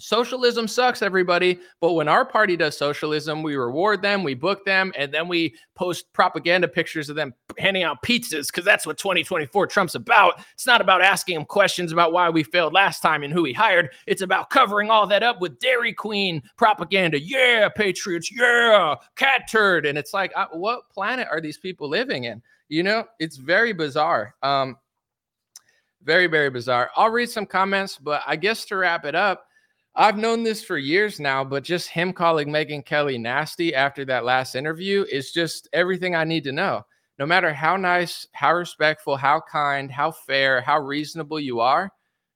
[0.01, 1.61] Socialism sucks, everybody.
[1.81, 5.55] But when our party does socialism, we reward them, we book them, and then we
[5.75, 10.41] post propaganda pictures of them handing out pizzas because that's what 2024 Trump's about.
[10.55, 13.53] It's not about asking him questions about why we failed last time and who he
[13.53, 13.91] hired.
[14.07, 17.21] It's about covering all that up with Dairy Queen propaganda.
[17.21, 18.31] Yeah, Patriots.
[18.35, 19.87] Yeah, cat turd.
[19.87, 22.43] And it's like, uh, what planet are these people living in?
[22.69, 24.35] You know, it's very bizarre.
[24.43, 24.77] Um,
[26.03, 26.91] very, very bizarre.
[26.97, 29.47] I'll read some comments, but I guess to wrap it up,
[30.01, 34.25] I've known this for years now, but just him calling Megyn Kelly nasty after that
[34.25, 36.87] last interview is just everything I need to know.
[37.19, 41.93] No matter how nice, how respectful, how kind, how fair, how reasonable you are,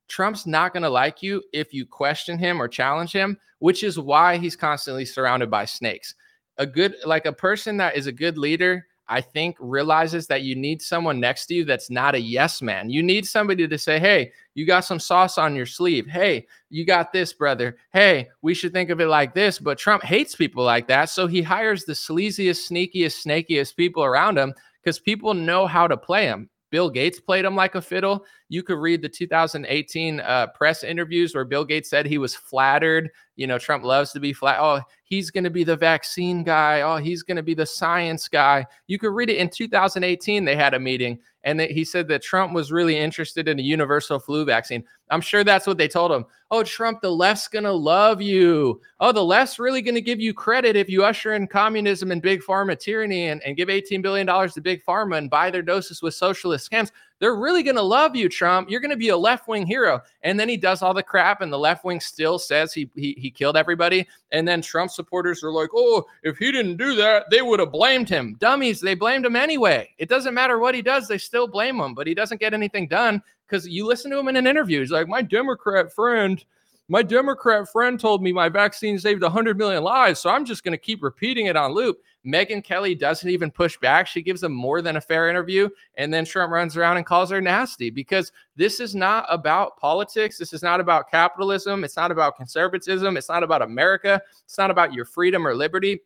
[0.07, 3.97] Trump's not going to like you if you question him or challenge him, which is
[3.97, 6.13] why he's constantly surrounded by snakes.
[6.59, 10.55] A good, like a person that is a good leader I think, realizes that you
[10.55, 12.89] need someone next to you that's not a yes man.
[12.89, 16.07] You need somebody to say, Hey, you got some sauce on your sleeve.
[16.07, 17.77] Hey, you got this, brother.
[17.93, 19.59] Hey, we should think of it like this.
[19.59, 21.09] But Trump hates people like that.
[21.09, 25.97] So he hires the sleaziest, sneakiest, snakiest people around him because people know how to
[25.97, 26.49] play him.
[26.71, 28.25] Bill Gates played him like a fiddle.
[28.49, 33.09] You could read the 2018 uh, press interviews where Bill Gates said he was flattered.
[33.35, 34.59] You know, Trump loves to be flat.
[34.59, 36.81] Oh, he's going to be the vaccine guy.
[36.81, 38.65] Oh, he's going to be the science guy.
[38.87, 40.45] You could read it in 2018.
[40.45, 44.17] They had a meeting and he said that Trump was really interested in a universal
[44.17, 44.83] flu vaccine.
[45.11, 46.25] I'm sure that's what they told him.
[46.49, 48.81] Oh, Trump, the left's going to love you.
[48.99, 52.19] Oh, the left's really going to give you credit if you usher in communism and
[52.19, 56.01] big pharma tyranny and, and give $18 billion to big pharma and buy their doses
[56.01, 56.91] with socialist scams.
[57.19, 58.69] They're really going to love you, Trump.
[58.69, 60.01] You're going to be a left wing hero.
[60.23, 63.15] And then he does all the crap, and the left wing still says he, he,
[63.17, 64.07] he killed everybody.
[64.31, 67.71] And then Trump supporters are like, oh, if he didn't do that, they would have
[67.71, 68.35] blamed him.
[68.39, 69.89] Dummies, they blamed him anyway.
[69.97, 72.87] It doesn't matter what he does, they still blame him, but he doesn't get anything
[72.87, 74.81] done because you listen to him in an interview.
[74.81, 76.43] He's like, my Democrat friend
[76.87, 80.73] my Democrat friend told me my vaccine saved 100 million lives, so I'm just going
[80.73, 81.97] to keep repeating it on loop.
[82.25, 84.07] Megyn Kelly doesn't even push back.
[84.07, 85.69] She gives a more than a fair interview.
[85.95, 90.37] And then Trump runs around and calls her nasty because this is not about politics.
[90.37, 91.83] This is not about capitalism.
[91.83, 93.17] It's not about conservatism.
[93.17, 94.21] It's not about America.
[94.43, 96.01] It's not about your freedom or liberty.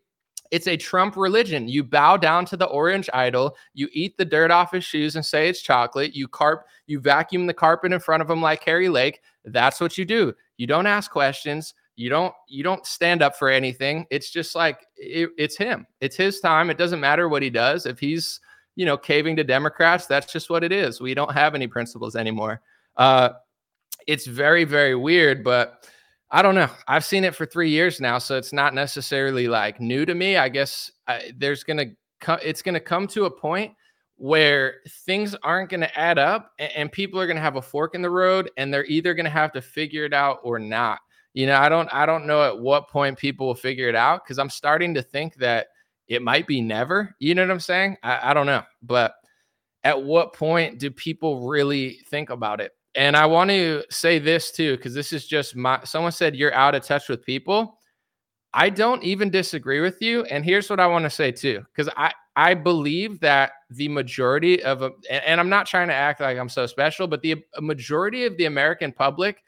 [0.52, 1.68] It's a Trump religion.
[1.68, 3.56] You bow down to the orange idol.
[3.74, 6.16] You eat the dirt off his shoes and say it's chocolate.
[6.16, 9.22] You carp, you vacuum the carpet in front of him like Kari Lake.
[9.46, 10.34] That's what you do.
[10.58, 11.76] You don't ask questions.
[12.00, 14.08] You don't you don't stand up for anything.
[14.10, 15.86] It's just like it, it's him.
[16.00, 16.70] It's his time.
[16.70, 17.86] It doesn't matter what he does.
[17.86, 18.40] If he's
[18.78, 21.02] you know caving to Democrats, that's just what it is.
[21.02, 22.62] We don't have any principles anymore.
[22.96, 23.32] Uh,
[24.08, 25.90] it's very very weird, but
[26.32, 26.70] I don't know.
[26.88, 30.38] I've seen it for three years now, so it's not necessarily like new to me.
[30.38, 31.88] I guess I, there's gonna
[32.22, 32.40] come.
[32.42, 33.74] It's gonna come to a point
[34.16, 37.62] where things aren't going to add up and, and, people are going to have a
[37.62, 40.60] fork in the road and they're either going to have to figure it out or
[40.60, 41.00] not
[41.34, 44.24] you know i don't i don't know at what point people will figure it out
[44.24, 45.68] because i'm starting to think that
[46.08, 49.14] it might be never you know what i'm saying I, I don't know but
[49.84, 54.52] at what point do people really think about it and i want to say this
[54.52, 57.78] too because this is just my someone said you're out of touch with people
[58.54, 60.24] I don't even disagree with you.
[60.26, 64.64] And here's what I want to say too, because I, I believe that the majority
[64.64, 68.26] of, and, and I'm not trying to act like I'm so special, but the majority
[68.26, 69.44] of the American public,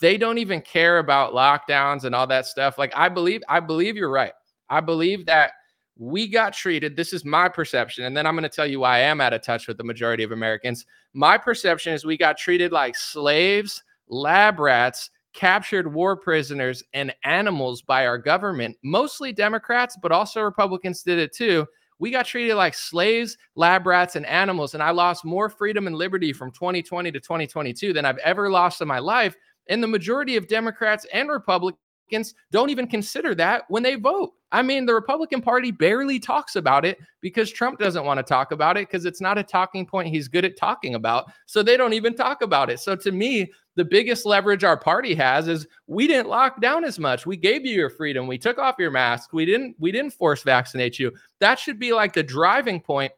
[0.00, 2.78] they don't even care about lockdowns and all that stuff.
[2.78, 4.32] Like I believe, I believe you're right.
[4.70, 5.52] I believe that
[5.96, 6.96] we got treated.
[6.96, 8.04] This is my perception.
[8.04, 9.84] And then I'm going to tell you why I am out of touch with the
[9.84, 10.86] majority of Americans.
[11.12, 17.82] My perception is we got treated like slaves, lab rats, captured war prisoners and animals
[17.82, 18.76] by our government.
[18.82, 21.66] Mostly Democrats, but also Republicans did it too.
[21.98, 24.74] We got treated like slaves, lab rats, and animals.
[24.74, 28.80] And I lost more freedom and liberty from 2020 to 2022 than I've ever lost
[28.80, 29.36] in my life.
[29.68, 34.32] And the majority of Democrats and Republicans don't even consider that when they vote.
[34.52, 38.52] I mean, the Republican Party barely talks about it because Trump doesn't want to talk
[38.52, 41.32] about it because it's not a talking point he's good at talking about.
[41.46, 42.78] So they don't even talk about it.
[42.78, 46.98] So to me, the biggest leverage our party has is we didn't lock down as
[46.98, 47.24] much.
[47.24, 48.26] We gave you your freedom.
[48.26, 49.32] We took off your mask.
[49.32, 51.12] We didn't we didn't force vaccinate you.
[51.40, 53.12] That should be like the driving point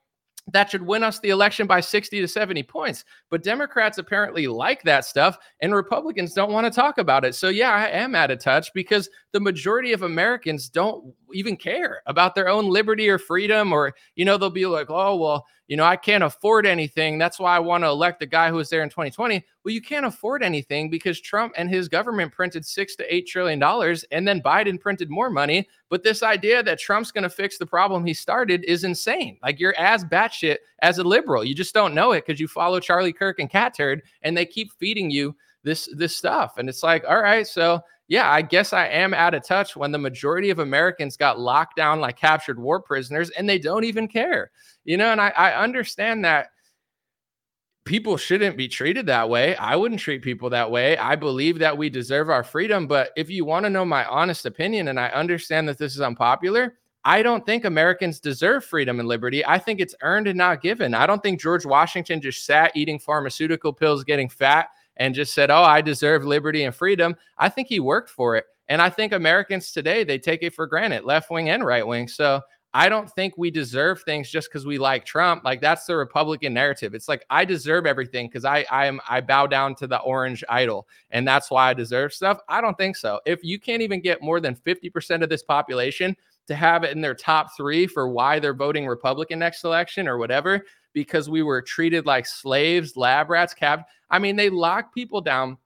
[0.53, 3.05] that should win us the election by 60 to 70 points.
[3.31, 7.35] But Democrats apparently like that stuff, and Republicans don't want to talk about it.
[7.35, 12.03] So, yeah, I am out of touch because the majority of Americans don't even care
[12.07, 15.77] about their own liberty or freedom, or, you know, they'll be like, oh, well, you
[15.77, 17.19] know, I can't afford anything.
[17.19, 19.45] That's why I want to elect the guy who was there in 2020.
[19.65, 23.59] Well, you can't afford anything because Trump and his government printed six to eight trillion
[23.59, 25.69] dollars, and then Biden printed more money.
[25.91, 29.39] But this idea that Trump's going to fix the problem he started is insane.
[29.43, 31.45] Like you're as batshit as a liberal.
[31.45, 34.47] You just don't know it because you follow Charlie Kirk and Cat Turd, and they
[34.47, 36.59] keep feeding you this this stuff.
[36.59, 39.93] And it's like, all right, so yeah, I guess I am out of touch when
[39.93, 44.09] the majority of Americans got locked down like captured war prisoners and they don't even
[44.09, 44.51] care.
[44.85, 46.49] You know, and I, I understand that
[47.85, 49.57] people shouldn't be treated that way.
[49.57, 50.97] I wouldn't treat people that way.
[50.99, 52.87] I believe that we deserve our freedom.
[52.87, 56.01] But if you want to know my honest opinion, and I understand that this is
[56.01, 56.75] unpopular,
[57.07, 59.45] I don't think Americans deserve freedom and liberty.
[59.45, 60.95] I think it's earned and not given.
[60.95, 65.51] I don't think George Washington just sat eating pharmaceutical pills, getting fat, and just said,
[65.51, 68.45] "Oh, I deserve liberty and freedom." I think he worked for it.
[68.69, 72.09] And I think Americans today, they take it for granted, left wing and right wing.
[72.09, 72.41] So
[72.77, 75.45] I don't think we deserve things just because we like Trump.
[75.45, 76.93] Like that's the Republican narrative.
[76.93, 80.43] It's like I deserve everything because I I am I bow down to the orange
[80.49, 82.41] idol and that's why I deserve stuff.
[82.49, 83.21] I don't think so.
[83.27, 86.17] If you can't even get more than 50% of this population
[86.49, 90.19] to have it in their top three for why they're voting Republican next election or
[90.19, 93.83] whatever, because we were treated like slaves, lab rats, cab.
[94.11, 95.59] I mean, they lock people down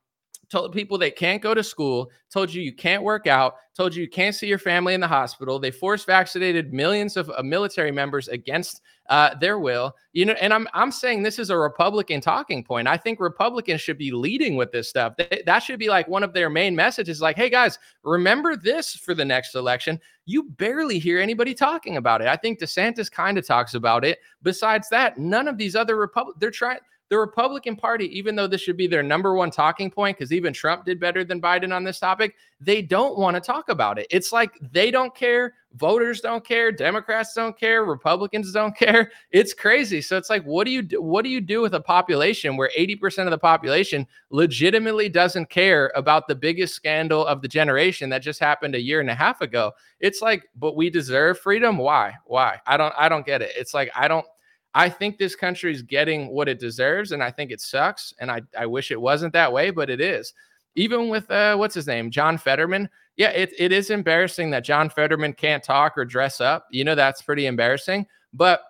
[0.49, 4.01] told people they can't go to school, told you you can't work out, told you
[4.01, 5.59] you can't see your family in the hospital.
[5.59, 9.95] They force vaccinated millions of uh, military members against uh, their will.
[10.13, 12.87] You know, and I'm I'm saying this is a Republican talking point.
[12.87, 15.13] I think Republicans should be leading with this stuff.
[15.17, 17.21] They, that should be like one of their main messages.
[17.21, 19.99] Like, hey guys, remember this for the next election.
[20.25, 22.27] You barely hear anybody talking about it.
[22.27, 24.19] I think DeSantis kind of talks about it.
[24.43, 28.61] Besides that, none of these other Republic they're trying the Republican Party, even though this
[28.61, 31.83] should be their number one talking point, because even Trump did better than Biden on
[31.83, 34.05] this topic, they don't want to talk about it.
[34.11, 35.55] It's like they don't care.
[35.73, 36.71] Voters don't care.
[36.71, 37.83] Democrats don't care.
[37.83, 39.11] Republicans don't care.
[39.31, 40.01] It's crazy.
[40.01, 41.01] So it's like, what do you do?
[41.01, 45.91] What do you do with a population where 80% of the population legitimately doesn't care
[45.95, 49.41] about the biggest scandal of the generation that just happened a year and a half
[49.41, 49.71] ago?
[49.99, 51.79] It's like, but we deserve freedom.
[51.79, 52.13] Why?
[52.25, 52.61] Why?
[52.67, 52.93] I don't.
[52.95, 53.51] I don't get it.
[53.57, 54.25] It's like I don't.
[54.73, 58.13] I think this country is getting what it deserves, and I think it sucks.
[58.19, 60.33] And I, I wish it wasn't that way, but it is.
[60.75, 62.89] Even with uh, what's his name, John Fetterman.
[63.17, 66.67] Yeah, it, it is embarrassing that John Fetterman can't talk or dress up.
[66.71, 68.05] You know, that's pretty embarrassing.
[68.33, 68.61] But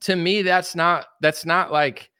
[0.00, 2.10] to me, that's not that's not like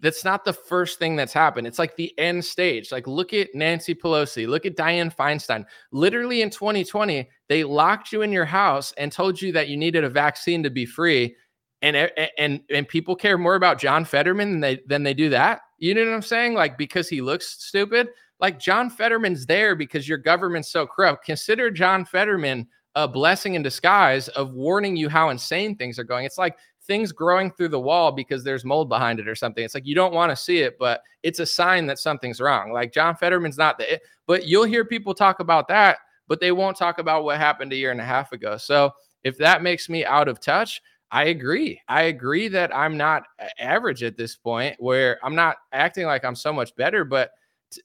[0.00, 1.66] that's not the first thing that's happened.
[1.66, 2.92] It's like the end stage.
[2.92, 5.64] Like, look at Nancy Pelosi, look at Dianne Feinstein.
[5.90, 10.04] Literally in 2020, they locked you in your house and told you that you needed
[10.04, 11.34] a vaccine to be free
[11.82, 11.96] and
[12.38, 15.60] and and people care more about John Fetterman than they than they do that.
[15.78, 16.54] You know what I'm saying?
[16.54, 18.08] Like because he looks stupid.
[18.40, 21.24] Like John Fetterman's there because your government's so corrupt.
[21.24, 26.24] Consider John Fetterman a blessing in disguise of warning you how insane things are going.
[26.24, 26.56] It's like
[26.88, 29.64] things growing through the wall because there's mold behind it or something.
[29.64, 32.72] It's like you don't want to see it, but it's a sign that something's wrong.
[32.72, 36.76] Like John Fetterman's not the but you'll hear people talk about that, but they won't
[36.76, 38.56] talk about what happened a year and a half ago.
[38.56, 41.80] So if that makes me out of touch, I agree.
[41.88, 43.24] I agree that I'm not
[43.58, 47.30] average at this point where I'm not acting like I'm so much better, but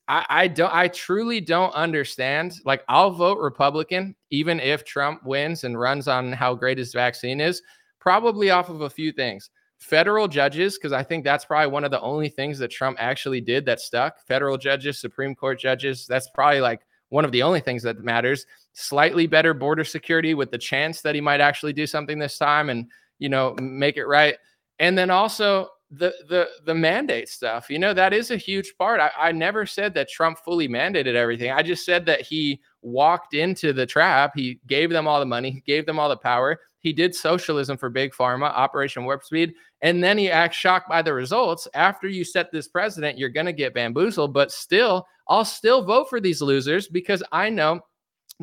[0.07, 2.55] I, I don't I truly don't understand.
[2.65, 7.39] Like I'll vote Republican even if Trump wins and runs on how great his vaccine
[7.39, 7.61] is,
[7.99, 9.49] probably off of a few things.
[9.77, 13.41] Federal judges, because I think that's probably one of the only things that Trump actually
[13.41, 14.15] did that stuck.
[14.27, 18.45] Federal judges, Supreme Court judges, that's probably like one of the only things that matters.
[18.73, 22.69] Slightly better border security with the chance that he might actually do something this time
[22.69, 24.35] and you know, make it right.
[24.79, 27.69] And then also the the the mandate stuff.
[27.69, 28.99] You know, that is a huge part.
[28.99, 31.51] I, I never said that Trump fully mandated everything.
[31.51, 34.33] I just said that he walked into the trap.
[34.35, 36.59] He gave them all the money, he gave them all the power.
[36.79, 41.01] He did socialism for big pharma, Operation Warp Speed, and then he acts shocked by
[41.01, 41.65] the results.
[41.73, 44.33] After you set this president, you're going to get bamboozled.
[44.33, 47.79] But still, I'll still vote for these losers because I know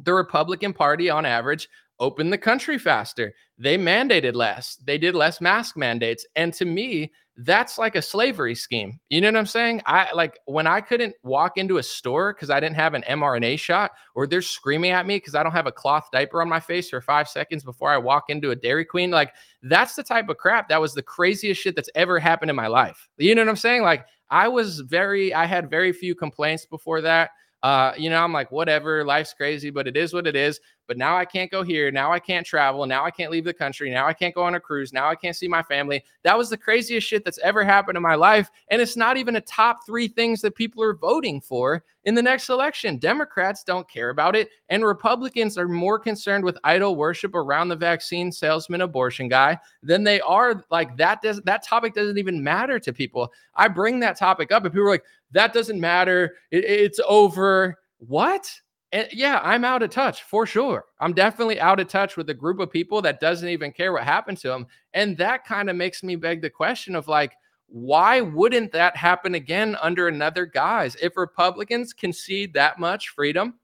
[0.04, 1.68] the Republican Party, on average,
[2.00, 3.32] open the country faster.
[3.58, 4.76] They mandated less.
[4.76, 6.26] They did less mask mandates.
[6.34, 8.98] And to me, that's like a slavery scheme.
[9.08, 9.82] You know what I'm saying?
[9.86, 13.58] I like when I couldn't walk into a store because I didn't have an mRNA
[13.58, 16.60] shot, or they're screaming at me because I don't have a cloth diaper on my
[16.60, 19.10] face for five seconds before I walk into a Dairy Queen.
[19.10, 19.32] Like
[19.62, 22.66] that's the type of crap that was the craziest shit that's ever happened in my
[22.66, 23.08] life.
[23.16, 23.82] You know what I'm saying?
[23.82, 27.30] Like I was very, I had very few complaints before that.
[27.62, 30.60] Uh, you know, I'm like, whatever, life's crazy, but it is what it is
[30.90, 31.92] but now I can't go here.
[31.92, 32.84] Now I can't travel.
[32.84, 33.92] Now I can't leave the country.
[33.92, 34.92] Now I can't go on a cruise.
[34.92, 36.02] Now I can't see my family.
[36.24, 38.50] That was the craziest shit that's ever happened in my life.
[38.72, 42.22] And it's not even a top three things that people are voting for in the
[42.22, 42.96] next election.
[42.96, 44.48] Democrats don't care about it.
[44.68, 50.02] And Republicans are more concerned with idol worship around the vaccine salesman abortion guy than
[50.02, 53.32] they are like that does that topic doesn't even matter to people.
[53.54, 56.34] I bring that topic up and people are like, that doesn't matter.
[56.50, 57.78] It, it's over.
[57.98, 58.50] What?
[58.92, 60.86] And yeah, I'm out of touch for sure.
[60.98, 64.02] I'm definitely out of touch with a group of people that doesn't even care what
[64.02, 64.66] happened to them.
[64.94, 67.32] And that kind of makes me beg the question of like,
[67.68, 70.96] why wouldn't that happen again under another guise?
[71.00, 73.60] If Republicans concede that much freedom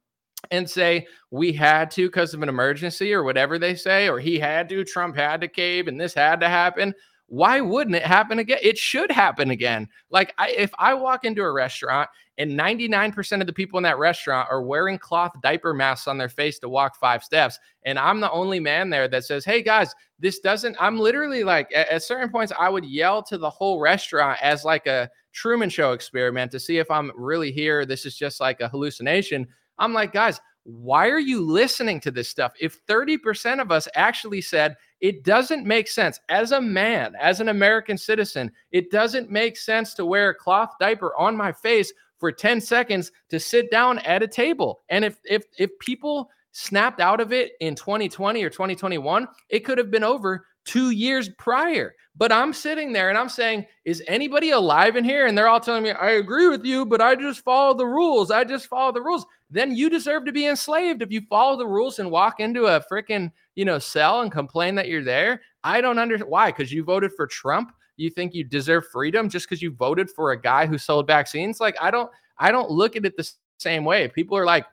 [0.53, 4.39] and say we had to because of an emergency or whatever they say, or he
[4.39, 6.95] had to, Trump had to cave and this had to happen,
[7.29, 8.59] why wouldn't it happen again?
[8.63, 9.89] It should happen again.
[10.11, 12.09] Like I, if I walk into a restaurant
[12.39, 16.29] and 99% of the people in that restaurant are wearing cloth diaper masks on their
[16.29, 19.93] face to walk five steps, and I'm the only man there that says, "Hey guys,
[20.19, 23.81] this doesn't." I'm literally like at, at certain points I would yell to the whole
[23.81, 27.85] restaurant as like a Truman Show experiment to see if I'm really here.
[27.85, 29.47] This is just like a hallucination.
[29.79, 32.53] I'm like, guys, why are you listening to this stuff?
[32.61, 37.49] If 30% of us actually said it doesn't make sense as a man, as an
[37.49, 42.33] American citizen, it doesn't make sense to wear a cloth diaper on my face for
[42.33, 44.81] 10 seconds to sit down at a table.
[44.89, 49.77] And if if if people snapped out of it in 2020 or 2021, it could
[49.77, 51.95] have been over 2 years prior.
[52.17, 55.27] But I'm sitting there and I'm saying, is anybody alive in here?
[55.27, 58.31] And they're all telling me, I agree with you, but I just follow the rules.
[58.31, 59.27] I just follow the rules.
[59.51, 62.83] Then you deserve to be enslaved if you follow the rules and walk into a
[62.91, 65.41] freaking, you know, cell and complain that you're there.
[65.65, 67.73] I don't understand why, because you voted for Trump.
[67.97, 71.59] You think you deserve freedom just because you voted for a guy who sold vaccines?
[71.59, 73.29] Like, I don't, I don't look at it the
[73.59, 74.07] same way.
[74.07, 74.67] People are like,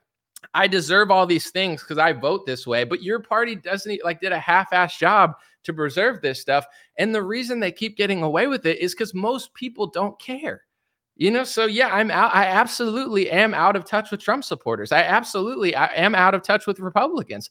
[0.52, 4.20] I deserve all these things because I vote this way, but your party doesn't like
[4.20, 5.32] did a half-ass job
[5.62, 6.66] to preserve this stuff.
[6.98, 10.62] And the reason they keep getting away with it is because most people don't care.
[11.16, 12.34] You know, so yeah, I'm out.
[12.34, 14.92] I absolutely am out of touch with Trump supporters.
[14.92, 17.48] I absolutely I am out of touch with Republicans.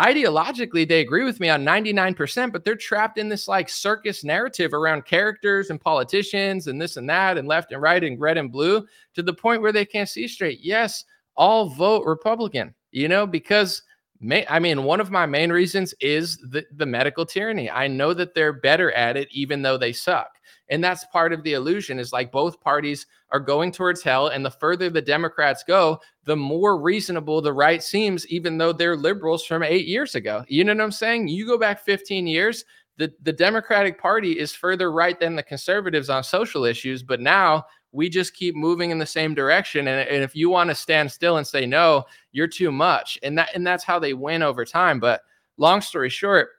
[0.00, 4.72] Ideologically, they agree with me on 99%, but they're trapped in this like circus narrative
[4.72, 8.50] around characters and politicians and this and that and left and right and red and
[8.50, 10.60] blue to the point where they can't see straight.
[10.62, 11.04] Yes,
[11.36, 13.82] all vote Republican, you know, because
[14.20, 17.70] may, I mean, one of my main reasons is the, the medical tyranny.
[17.70, 20.28] I know that they're better at it, even though they suck.
[20.68, 24.28] And that's part of the illusion is like both parties are going towards hell.
[24.28, 28.96] And the further the Democrats go, the more reasonable the right seems, even though they're
[28.96, 30.44] liberals from eight years ago.
[30.48, 31.28] You know what I'm saying?
[31.28, 32.64] You go back 15 years,
[32.98, 37.02] the, the Democratic Party is further right than the conservatives on social issues.
[37.02, 39.88] But now we just keep moving in the same direction.
[39.88, 43.18] And, and if you want to stand still and say no, you're too much.
[43.22, 45.00] And that and that's how they win over time.
[45.00, 45.22] But
[45.56, 46.50] long story short,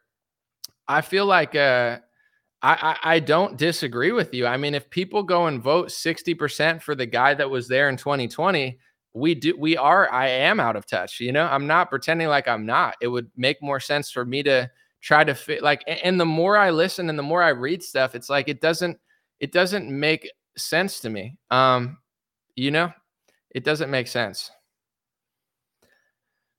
[0.87, 1.99] I feel like uh
[2.63, 4.45] I, I, I don't disagree with you.
[4.45, 7.97] I mean, if people go and vote 60% for the guy that was there in
[7.97, 8.77] 2020,
[9.13, 11.19] we do we are I am out of touch.
[11.19, 12.95] You know, I'm not pretending like I'm not.
[13.01, 14.69] It would make more sense for me to
[15.01, 18.15] try to fit like and the more I listen and the more I read stuff,
[18.15, 18.97] it's like it doesn't
[19.39, 21.37] it doesn't make sense to me.
[21.49, 21.97] Um,
[22.55, 22.91] you know,
[23.49, 24.51] it doesn't make sense.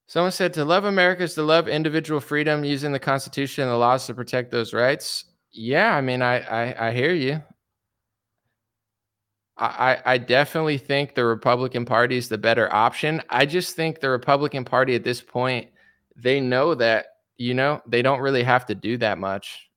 [0.07, 3.77] Someone said to love America is to love individual freedom using the Constitution and the
[3.77, 5.25] laws to protect those rights.
[5.51, 7.41] Yeah, I mean, I I, I hear you.
[9.55, 13.21] I, I definitely think the Republican Party is the better option.
[13.29, 15.69] I just think the Republican Party at this point,
[16.15, 17.05] they know that,
[17.37, 19.69] you know, they don't really have to do that much.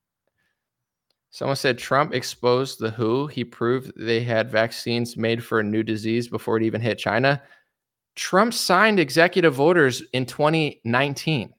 [1.37, 3.26] Someone said Trump exposed the WHO.
[3.26, 7.43] He proved they had vaccines made for a new disease before it even hit China.
[8.14, 11.53] Trump signed executive orders in 2019.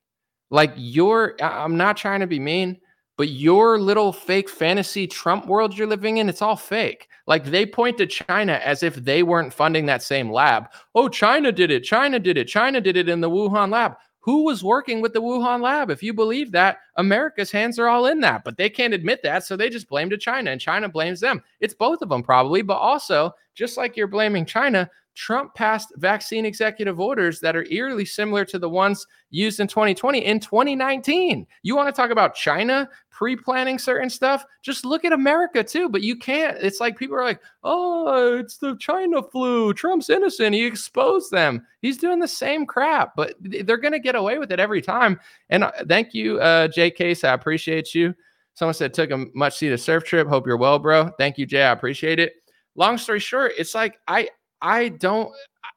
[0.49, 2.79] Like your, I'm not trying to be mean,
[3.19, 7.07] but your little fake fantasy Trump world you're living in, it's all fake.
[7.27, 10.69] Like they point to China as if they weren't funding that same lab.
[10.95, 11.81] Oh, China did it.
[11.81, 12.45] China did it.
[12.45, 15.89] China did it in the Wuhan lab who was working with the Wuhan lab?
[15.89, 19.45] If you believe that, America's hands are all in that, but they can't admit that.
[19.45, 21.41] So they just blame it China and China blames them.
[21.59, 22.61] It's both of them, probably.
[22.61, 28.05] But also, just like you're blaming China, Trump passed vaccine executive orders that are eerily
[28.05, 31.47] similar to the ones used in 2020 in 2019.
[31.63, 34.45] You want to talk about China pre planning certain stuff?
[34.61, 36.57] Just look at America too, but you can't.
[36.61, 39.73] It's like people are like, oh, it's the China flu.
[39.73, 40.53] Trump's innocent.
[40.53, 41.65] He exposed them.
[41.81, 45.19] He's doing the same crap, but they're going to get away with it every time.
[45.49, 47.23] And uh, thank you, uh, Jay Case.
[47.23, 48.13] I appreciate you.
[48.53, 50.27] Someone said, took a much needed surf trip.
[50.27, 51.09] Hope you're well, bro.
[51.17, 51.63] Thank you, Jay.
[51.63, 52.33] I appreciate it
[52.77, 54.29] long story short, it's like I
[54.61, 55.31] I don't,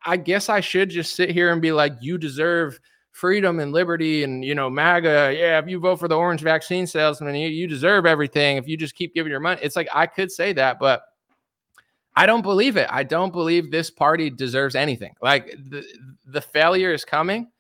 [0.05, 2.81] I guess I should just sit here and be like, you deserve
[3.13, 5.35] freedom and liberty and, you know, MAGA.
[5.37, 8.57] Yeah, if you vote for the orange vaccine salesman, you, you deserve everything.
[8.57, 11.03] If you just keep giving your money, it's like I could say that, but
[12.17, 12.89] I don't believe it.
[12.91, 15.15] I don't believe this party deserves anything.
[15.21, 15.85] Like the,
[16.27, 17.51] the failure is coming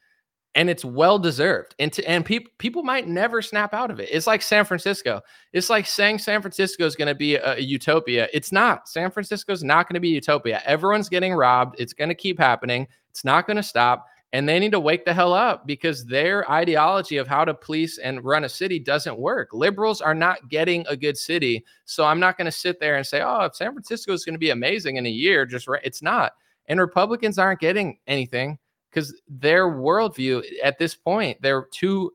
[0.54, 1.74] and it's well deserved.
[1.78, 4.08] And to, and people people might never snap out of it.
[4.10, 5.20] It's like San Francisco.
[5.52, 8.28] It's like saying San Francisco is going to be a, a, utopia.
[8.32, 8.88] It's not.
[8.88, 10.60] San Francisco is not going to be utopia.
[10.64, 11.76] Everyone's getting robbed.
[11.78, 12.88] It's going to keep happening.
[13.10, 14.06] It's not going to stop.
[14.32, 17.98] And they need to wake the hell up because their ideology of how to police
[17.98, 19.48] and run a city doesn't work.
[19.52, 21.64] Liberals are not getting a good city.
[21.84, 24.38] So I'm not going to sit there and say, "Oh, San Francisco is going to
[24.38, 25.80] be amazing in a year." Just right.
[25.82, 26.32] It's not.
[26.66, 28.58] And Republicans aren't getting anything
[28.90, 32.12] because their worldview at this point they're too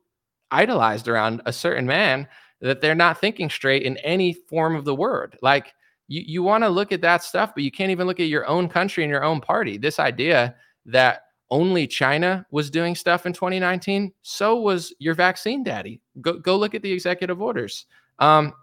[0.51, 2.27] idolized around a certain man
[2.61, 5.37] that they're not thinking straight in any form of the word.
[5.41, 5.73] Like
[6.07, 8.47] you, you want to look at that stuff, but you can't even look at your
[8.47, 9.77] own country and your own party.
[9.77, 10.55] This idea
[10.85, 11.21] that
[11.51, 16.01] only China was doing stuff in 2019, so was your vaccine daddy.
[16.21, 17.85] Go, go look at the executive orders.
[18.19, 18.53] Um,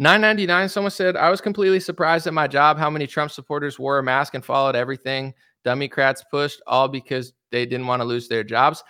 [0.00, 3.98] 999, someone said, I was completely surprised at my job how many Trump supporters wore
[3.98, 5.34] a mask and followed everything
[5.68, 8.82] Democrats pushed, all because they didn't want to lose their jobs.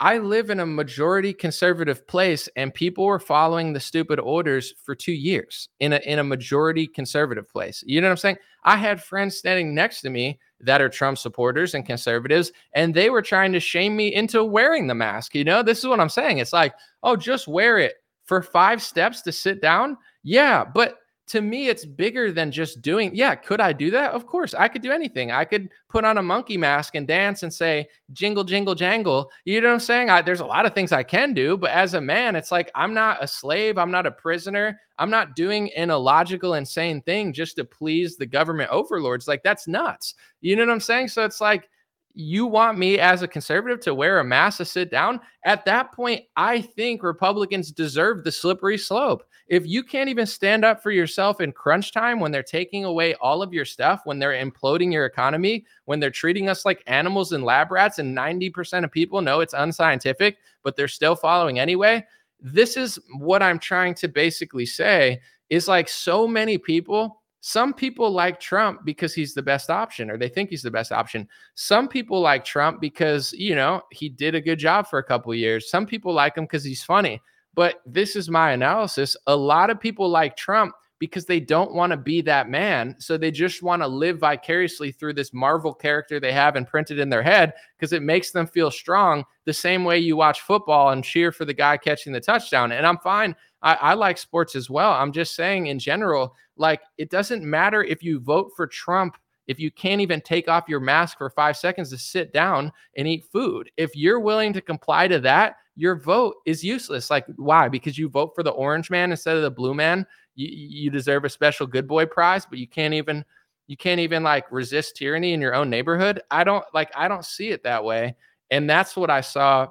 [0.00, 4.94] I live in a majority conservative place and people were following the stupid orders for
[4.94, 7.84] 2 years in a in a majority conservative place.
[7.86, 8.38] You know what I'm saying?
[8.64, 13.10] I had friends standing next to me that are Trump supporters and conservatives and they
[13.10, 15.34] were trying to shame me into wearing the mask.
[15.34, 16.38] You know, this is what I'm saying.
[16.38, 17.94] It's like, "Oh, just wear it
[18.24, 20.96] for 5 steps to sit down." Yeah, but
[21.26, 23.14] to me, it's bigger than just doing.
[23.14, 24.12] Yeah, could I do that?
[24.12, 25.30] Of course, I could do anything.
[25.30, 29.30] I could put on a monkey mask and dance and say jingle, jingle, jangle.
[29.46, 30.10] You know what I'm saying?
[30.10, 32.70] I, there's a lot of things I can do, but as a man, it's like
[32.74, 33.78] I'm not a slave.
[33.78, 34.78] I'm not a prisoner.
[34.98, 39.26] I'm not doing an illogical, insane thing just to please the government overlords.
[39.26, 40.14] Like that's nuts.
[40.42, 41.08] You know what I'm saying?
[41.08, 41.70] So it's like
[42.14, 45.20] you want me as a conservative to wear a mask to sit down?
[45.44, 49.24] At that point, I think Republicans deserve the slippery slope.
[49.46, 53.14] If you can't even stand up for yourself in crunch time when they're taking away
[53.16, 57.32] all of your stuff, when they're imploding your economy, when they're treating us like animals
[57.32, 62.04] and lab rats, and 90% of people know it's unscientific, but they're still following anyway.
[62.40, 65.20] This is what I'm trying to basically say
[65.50, 70.16] is like so many people some people like Trump because he's the best option or
[70.16, 71.28] they think he's the best option.
[71.56, 75.34] Some people like Trump because, you know, he did a good job for a couple
[75.34, 75.68] years.
[75.68, 77.20] Some people like him because he's funny.
[77.54, 79.16] But this is my analysis.
[79.26, 82.96] A lot of people like Trump because they don't want to be that man.
[82.98, 87.10] So they just want to live vicariously through this Marvel character they have imprinted in
[87.10, 91.04] their head because it makes them feel strong the same way you watch football and
[91.04, 92.72] cheer for the guy catching the touchdown.
[92.72, 93.34] And I'm fine.
[93.60, 94.92] I, I like sports as well.
[94.92, 99.60] I'm just saying in general, like it doesn't matter if you vote for Trump if
[99.60, 103.26] you can't even take off your mask for five seconds to sit down and eat
[103.30, 103.70] food.
[103.76, 107.10] If you're willing to comply to that, your vote is useless.
[107.10, 107.68] Like, why?
[107.68, 110.06] Because you vote for the orange man instead of the blue man.
[110.34, 113.24] You, you deserve a special good boy prize, but you can't even
[113.66, 116.20] you can't even like resist tyranny in your own neighborhood.
[116.30, 118.16] I don't like I don't see it that way.
[118.50, 119.68] And that's what I saw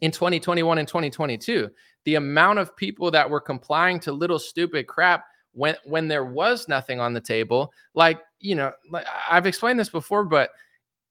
[0.00, 1.70] in 2021 and 2022.
[2.04, 5.24] The amount of people that were complying to little stupid crap
[5.54, 9.88] when when there was nothing on the table like you know like i've explained this
[9.88, 10.50] before but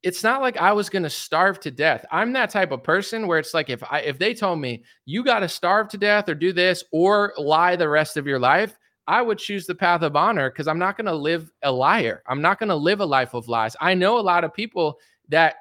[0.03, 3.25] it's not like i was going to starve to death i'm that type of person
[3.27, 6.29] where it's like if i if they told me you got to starve to death
[6.29, 8.77] or do this or lie the rest of your life
[9.07, 12.21] i would choose the path of honor because i'm not going to live a liar
[12.27, 14.99] i'm not going to live a life of lies i know a lot of people
[15.29, 15.55] that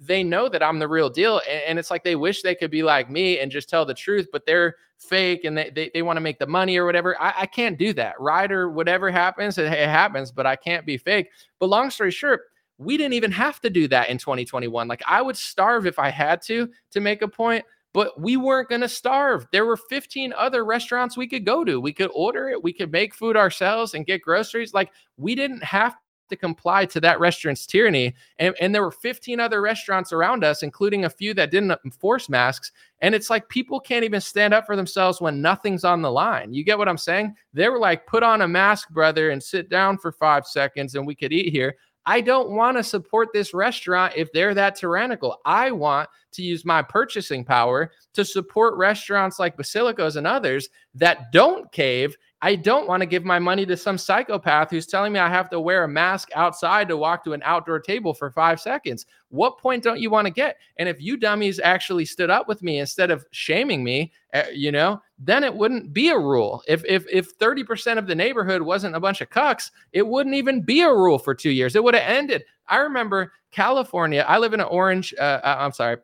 [0.00, 1.40] they know that I'm the real deal.
[1.48, 4.28] And, it's like they wish they could be like me and just tell the truth,
[4.32, 7.20] but they're fake and they, they, they want to make the money or whatever.
[7.20, 8.20] I, I can't do that.
[8.20, 11.30] Right or whatever happens, it, it happens, but I can't be fake.
[11.58, 12.42] But long story short,
[12.78, 14.88] we didn't even have to do that in 2021.
[14.88, 18.68] Like I would starve if I had to to make a point, but we weren't
[18.68, 19.46] going to starve.
[19.52, 21.80] There were 15 other restaurants we could go to.
[21.80, 24.74] We could order it, we could make food ourselves and get groceries.
[24.74, 25.94] Like we didn't have
[26.32, 28.14] to comply to that restaurant's tyranny.
[28.38, 32.28] And, and there were 15 other restaurants around us, including a few that didn't enforce
[32.28, 32.72] masks.
[33.00, 36.54] And it's like people can't even stand up for themselves when nothing's on the line.
[36.54, 37.34] You get what I'm saying?
[37.52, 41.06] They were like, put on a mask, brother, and sit down for five seconds and
[41.06, 41.76] we could eat here.
[42.04, 45.40] I don't want to support this restaurant if they're that tyrannical.
[45.44, 51.30] I want to use my purchasing power to support restaurants like Basilico's and others that
[51.32, 55.20] don't cave I don't want to give my money to some psychopath who's telling me
[55.20, 58.60] I have to wear a mask outside to walk to an outdoor table for five
[58.60, 59.06] seconds.
[59.28, 60.56] What point don't you want to get?
[60.76, 64.72] And if you dummies actually stood up with me instead of shaming me, uh, you
[64.72, 66.64] know, then it wouldn't be a rule.
[66.66, 70.62] If if if 30% of the neighborhood wasn't a bunch of cucks, it wouldn't even
[70.62, 71.76] be a rule for two years.
[71.76, 72.44] It would have ended.
[72.66, 74.24] I remember California.
[74.26, 75.14] I live in an orange.
[75.16, 75.98] Uh, uh I'm sorry.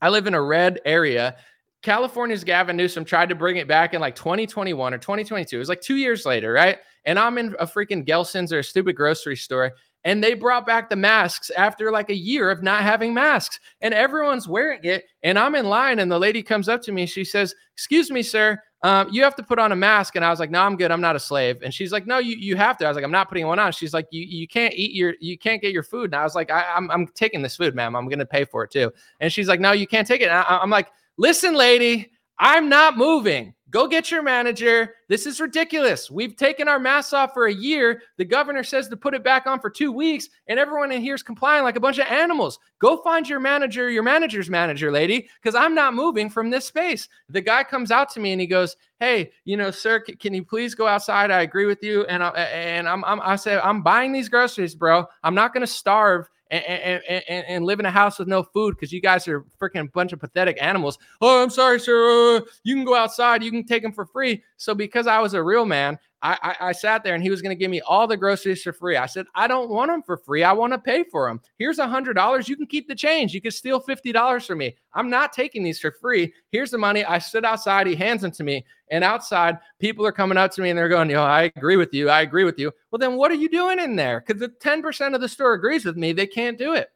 [0.00, 1.36] I live in a red area
[1.84, 5.54] California's Gavin Newsom tried to bring it back in like 2021 or 2022.
[5.54, 6.78] It was like two years later, right?
[7.04, 9.72] And I'm in a freaking Gelson's or a stupid grocery store.
[10.02, 13.60] And they brought back the masks after like a year of not having masks.
[13.82, 15.04] And everyone's wearing it.
[15.22, 15.98] And I'm in line.
[15.98, 17.04] And the lady comes up to me.
[17.04, 18.58] She says, Excuse me, sir.
[18.82, 20.16] Um, you have to put on a mask.
[20.16, 20.90] And I was like, No, I'm good.
[20.90, 21.60] I'm not a slave.
[21.62, 22.86] And she's like, No, you, you have to.
[22.86, 23.72] I was like, I'm not putting one on.
[23.72, 26.06] She's like, You you can't eat your you can't get your food.
[26.06, 27.94] And I was like, I, am I'm, I'm taking this food, ma'am.
[27.94, 28.90] I'm gonna pay for it too.
[29.20, 30.28] And she's like, No, you can't take it.
[30.28, 33.54] I, I'm like, Listen, lady, I'm not moving.
[33.70, 34.94] Go get your manager.
[35.08, 36.08] This is ridiculous.
[36.08, 38.02] We've taken our masks off for a year.
[38.18, 41.14] The governor says to put it back on for two weeks, and everyone in here
[41.14, 42.60] is complying like a bunch of animals.
[42.78, 47.08] Go find your manager, your manager's manager, lady, because I'm not moving from this space.
[47.28, 50.44] The guy comes out to me and he goes, "Hey, you know, sir, can you
[50.44, 51.32] please go outside?
[51.32, 54.76] I agree with you." And I, and I'm, I'm I said, "I'm buying these groceries,
[54.76, 55.06] bro.
[55.24, 58.74] I'm not going to starve." And, and, and, live in a house with no food
[58.74, 60.98] because you guys are freaking bunch of pathetic animals.
[61.20, 62.36] Oh, I'm sorry, sir.
[62.36, 63.42] Uh, you can go outside.
[63.42, 64.42] You can take them for free.
[64.56, 67.42] So because I was a real man, I, I, I sat there and he was
[67.42, 68.96] going to give me all the groceries for free.
[68.96, 70.42] I said, I don't want them for free.
[70.42, 71.38] I want to pay for them.
[71.58, 72.48] Here's a hundred dollars.
[72.48, 73.34] You can keep the change.
[73.34, 74.74] You can steal fifty dollars from me.
[74.94, 76.32] I'm not taking these for free.
[76.50, 77.04] Here's the money.
[77.04, 77.86] I stood outside.
[77.86, 80.88] He hands them to me, and outside people are coming up to me and they're
[80.88, 82.08] going, "Yo, I agree with you.
[82.08, 84.24] I agree with you." Well, then what are you doing in there?
[84.26, 86.88] Because the ten percent of the store agrees with me, they can't do it.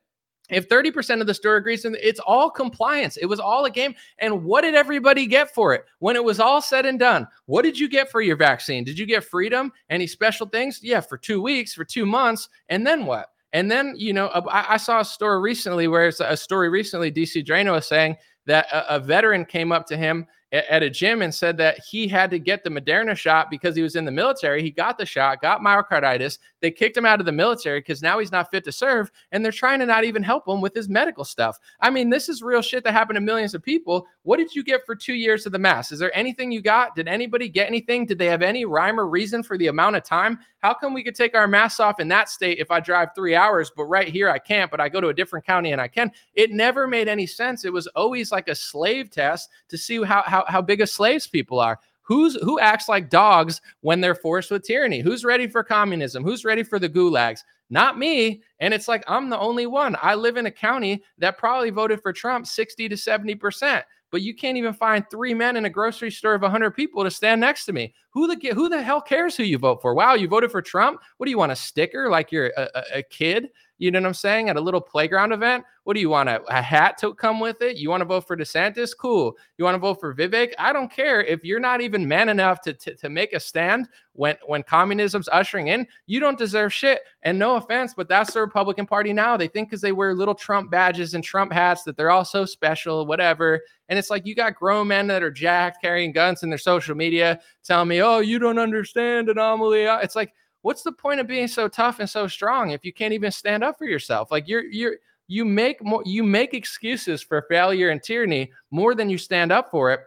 [0.48, 3.16] If 30% of the store agrees, it's all compliance.
[3.16, 3.94] It was all a game.
[4.18, 5.84] And what did everybody get for it?
[5.98, 8.84] When it was all said and done, what did you get for your vaccine?
[8.84, 9.72] Did you get freedom?
[9.90, 10.80] Any special things?
[10.82, 12.48] Yeah, for two weeks, for two months.
[12.68, 13.30] And then what?
[13.52, 17.10] And then, you know, I, I saw a story recently where it's a story recently,
[17.10, 21.20] DC Draino was saying that a, a veteran came up to him at a gym
[21.20, 24.10] and said that he had to get the Moderna shot because he was in the
[24.10, 24.62] military.
[24.62, 26.38] He got the shot, got myocarditis.
[26.60, 29.10] They kicked him out of the military because now he's not fit to serve.
[29.30, 31.58] And they're trying to not even help him with his medical stuff.
[31.80, 34.06] I mean, this is real shit that happened to millions of people.
[34.22, 35.92] What did you get for two years of the mass?
[35.92, 36.96] Is there anything you got?
[36.96, 38.06] Did anybody get anything?
[38.06, 40.38] Did they have any rhyme or reason for the amount of time?
[40.60, 43.36] How come we could take our masks off in that state if I drive three
[43.36, 45.86] hours, but right here I can't, but I go to a different county and I
[45.86, 46.10] can?
[46.34, 47.64] It never made any sense.
[47.64, 51.26] It was always like a slave test to see how, how, how big of slaves
[51.26, 51.78] people are.
[52.02, 55.00] Who's who acts like dogs when they're forced with tyranny?
[55.00, 56.24] Who's ready for communism?
[56.24, 57.40] Who's ready for the gulags?
[57.70, 58.42] Not me.
[58.60, 59.96] And it's like I'm the only one.
[60.00, 64.34] I live in a county that probably voted for Trump 60 to 70% but you
[64.34, 67.64] can't even find three men in a grocery store of 100 people to stand next
[67.66, 67.94] to me.
[68.10, 69.94] Who the who the hell cares who you vote for?
[69.94, 71.00] Wow, you voted for Trump?
[71.16, 73.50] What do you want a sticker like you're a, a, a kid?
[73.78, 74.48] You know what I'm saying?
[74.48, 75.64] At a little playground event.
[75.84, 76.28] What do you want?
[76.28, 77.76] A, a hat to come with it?
[77.76, 78.90] You want to vote for DeSantis?
[78.98, 79.36] Cool.
[79.56, 80.52] You want to vote for Vivek?
[80.58, 81.22] I don't care.
[81.22, 85.28] If you're not even man enough to, to, to make a stand when, when communism's
[85.30, 87.00] ushering in, you don't deserve shit.
[87.22, 89.36] And no offense, but that's the Republican Party now.
[89.36, 92.44] They think because they wear little Trump badges and Trump hats that they're all so
[92.44, 93.62] special, whatever.
[93.88, 96.94] And it's like you got grown men that are jacked carrying guns in their social
[96.94, 99.86] media telling me, oh, you don't understand anomaly.
[99.86, 102.92] Uh, it's like, what's the point of being so tough and so strong if you
[102.92, 104.30] can't even stand up for yourself?
[104.30, 104.96] Like you're you're
[105.28, 109.70] you make more you make excuses for failure and tyranny more than you stand up
[109.70, 110.00] for it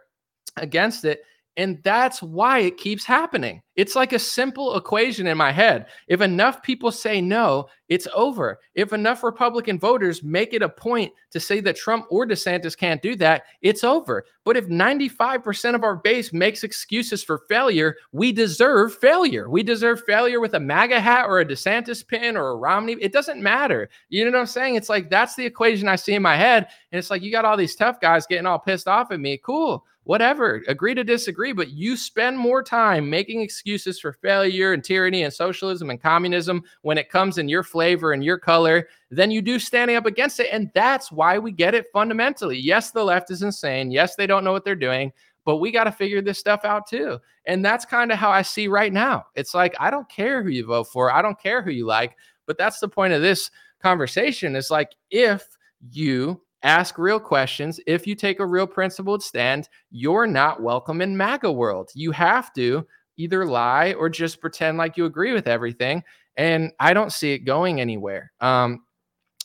[0.56, 1.22] against it
[1.56, 3.62] and that's why it keeps happening.
[3.76, 5.86] It's like a simple equation in my head.
[6.08, 8.58] If enough people say no, it's over.
[8.74, 13.02] If enough Republican voters make it a point to say that Trump or DeSantis can't
[13.02, 14.24] do that, it's over.
[14.44, 19.50] But if 95% of our base makes excuses for failure, we deserve failure.
[19.50, 22.96] We deserve failure with a MAGA hat or a DeSantis pin or a Romney.
[23.00, 23.90] It doesn't matter.
[24.08, 24.76] You know what I'm saying?
[24.76, 26.68] It's like that's the equation I see in my head.
[26.92, 29.38] And it's like you got all these tough guys getting all pissed off at me.
[29.38, 34.82] Cool whatever, agree to disagree, but you spend more time making excuses for failure and
[34.82, 39.30] tyranny and socialism and communism when it comes in your flavor and your color than
[39.30, 40.48] you do standing up against it.
[40.50, 42.58] And that's why we get it fundamentally.
[42.58, 43.90] Yes, the left is insane.
[43.90, 45.12] Yes, they don't know what they're doing.
[45.44, 47.18] But we got to figure this stuff out too.
[47.46, 49.26] And that's kind of how I see right now.
[49.34, 51.12] It's like, I don't care who you vote for.
[51.12, 52.16] I don't care who you like.
[52.46, 53.50] But that's the point of this
[53.82, 55.44] conversation is like, if
[55.90, 57.80] you ask real questions.
[57.86, 61.90] If you take a real principled stand, you're not welcome in MAGA world.
[61.94, 62.86] You have to
[63.16, 66.02] either lie or just pretend like you agree with everything.
[66.36, 68.32] And I don't see it going anywhere.
[68.40, 68.84] Um,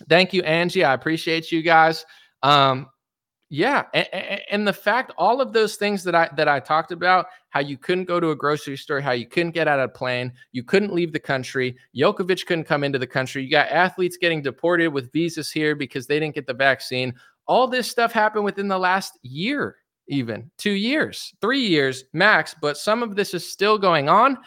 [0.09, 0.84] thank you, Angie.
[0.84, 2.05] I appreciate you guys.
[2.43, 2.88] Um,
[3.49, 7.27] yeah, and, and, the fact all of those things that I that I talked about,
[7.49, 9.93] how you couldn't go to a grocery store, how you couldn't get out of a
[9.93, 13.43] plane, you couldn't leave the country, Djokovic couldn't come into the country.
[13.43, 17.13] You got athletes getting deported with visas here because they didn't get the vaccine.
[17.47, 19.77] All this stuff happened within the last year,
[20.09, 24.37] even 2 years, 3 years max, but some of this is still going on.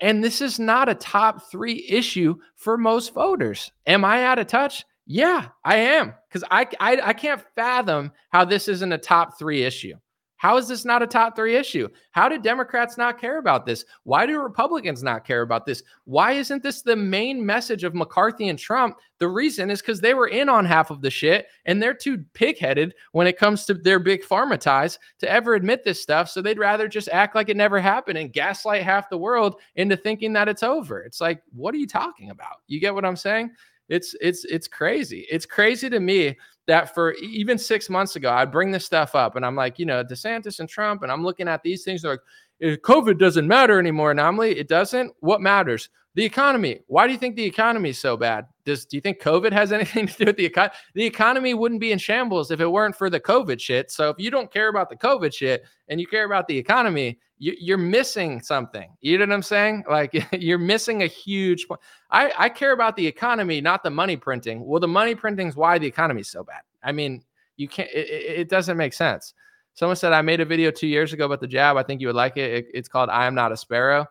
[0.00, 3.70] And this is not a top 3 issue for most voters.
[3.86, 4.84] Am I out of touch?
[5.06, 9.62] Yeah, I am because I, I I can't fathom how this isn't a top three
[9.62, 9.94] issue.
[10.38, 11.88] How is this not a top three issue?
[12.10, 13.86] How do Democrats not care about this?
[14.02, 15.82] Why do Republicans not care about this?
[16.04, 18.98] Why isn't this the main message of McCarthy and Trump?
[19.18, 22.18] The reason is because they were in on half of the shit and they're too
[22.34, 26.28] pigheaded when it comes to their big pharma ties to ever admit this stuff.
[26.28, 29.96] So they'd rather just act like it never happened and gaslight half the world into
[29.96, 31.00] thinking that it's over.
[31.02, 32.56] It's like, what are you talking about?
[32.66, 33.52] You get what I'm saying?
[33.88, 35.26] It's it's it's crazy.
[35.30, 39.36] It's crazy to me that for even six months ago, I'd bring this stuff up
[39.36, 42.02] and I'm like, you know, DeSantis and Trump, and I'm looking at these things.
[42.02, 44.58] They're like, COVID doesn't matter anymore, anomaly.
[44.58, 45.12] It doesn't.
[45.20, 45.88] What matters?
[46.16, 46.80] The economy.
[46.86, 48.46] Why do you think the economy is so bad?
[48.64, 50.74] Does do you think COVID has anything to do with the economy?
[50.94, 53.90] The economy wouldn't be in shambles if it weren't for the COVID shit.
[53.90, 57.18] So if you don't care about the COVID shit and you care about the economy,
[57.38, 58.88] you, are missing something.
[59.02, 59.84] You know what I'm saying?
[59.90, 61.82] Like you're missing a huge point.
[62.10, 64.64] I, I care about the economy, not the money printing.
[64.64, 66.62] Well, the money printing is why the economy is so bad.
[66.82, 67.24] I mean,
[67.58, 67.90] you can't.
[67.90, 69.34] It, it doesn't make sense.
[69.74, 71.76] Someone said I made a video two years ago about the jab.
[71.76, 72.50] I think you would like it.
[72.52, 74.06] it it's called "I am not a sparrow."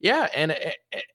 [0.00, 0.56] Yeah, and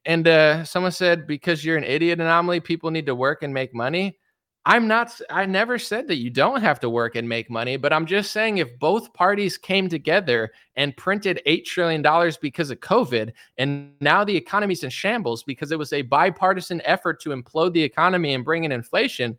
[0.05, 3.73] and uh, someone said because you're an idiot anomaly, people need to work and make
[3.73, 4.17] money.
[4.65, 7.91] I'm not, I never said that you don't have to work and make money, but
[7.91, 12.01] I'm just saying if both parties came together and printed $8 trillion
[12.41, 17.19] because of COVID, and now the economy's in shambles because it was a bipartisan effort
[17.21, 19.37] to implode the economy and bring in inflation,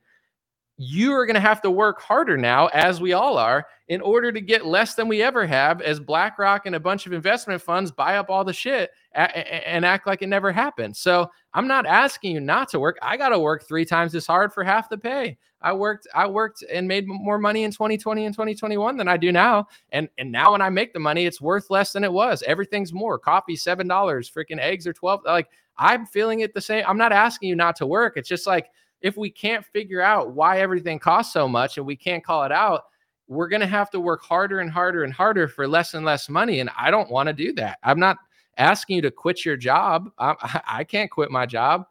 [0.77, 4.33] you are going to have to work harder now, as we all are, in order
[4.33, 7.93] to get less than we ever have as BlackRock and a bunch of investment funds
[7.93, 10.97] buy up all the shit and act like it never happened.
[10.97, 12.99] So I'm not asking you not to work.
[13.03, 15.39] I got to work three times as hard for half the pay.
[15.63, 19.33] I worked, I worked and made more money in 2020 and 2021 than I do
[19.33, 19.69] now.
[19.93, 22.43] And and now when I make the money, it's worth less than it was.
[22.43, 23.19] Everything's more.
[23.19, 24.31] Coffee seven dollars.
[24.31, 25.23] Freaking eggs are twelve.
[25.25, 25.49] Like
[25.79, 26.85] I'm feeling it the same.
[26.87, 28.17] I'm not asking you not to work.
[28.17, 28.69] It's just like
[29.05, 32.51] if we can't figure out why everything costs so much and we can't call it
[32.51, 32.85] out,
[33.29, 36.31] we're going to have to work harder and harder and harder for less and less
[36.31, 36.61] money.
[36.61, 37.79] And I don't want to do that.
[37.83, 38.17] I'm not
[38.57, 40.11] asking you to quit your job.
[40.19, 41.85] I, I can't quit my job.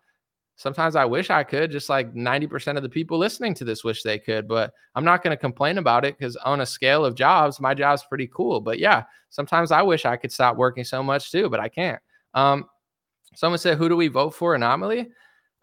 [0.55, 4.01] Sometimes I wish I could, just like 90% of the people listening to this wish
[4.01, 7.13] they could, but I'm not going to complain about it because on a scale of
[7.13, 8.59] jobs, my job's pretty cool.
[8.59, 12.01] But yeah, sometimes I wish I could stop working so much too, but I can't.
[12.33, 12.65] Um,
[13.35, 14.55] someone said, Who do we vote for?
[14.55, 15.09] Anomaly?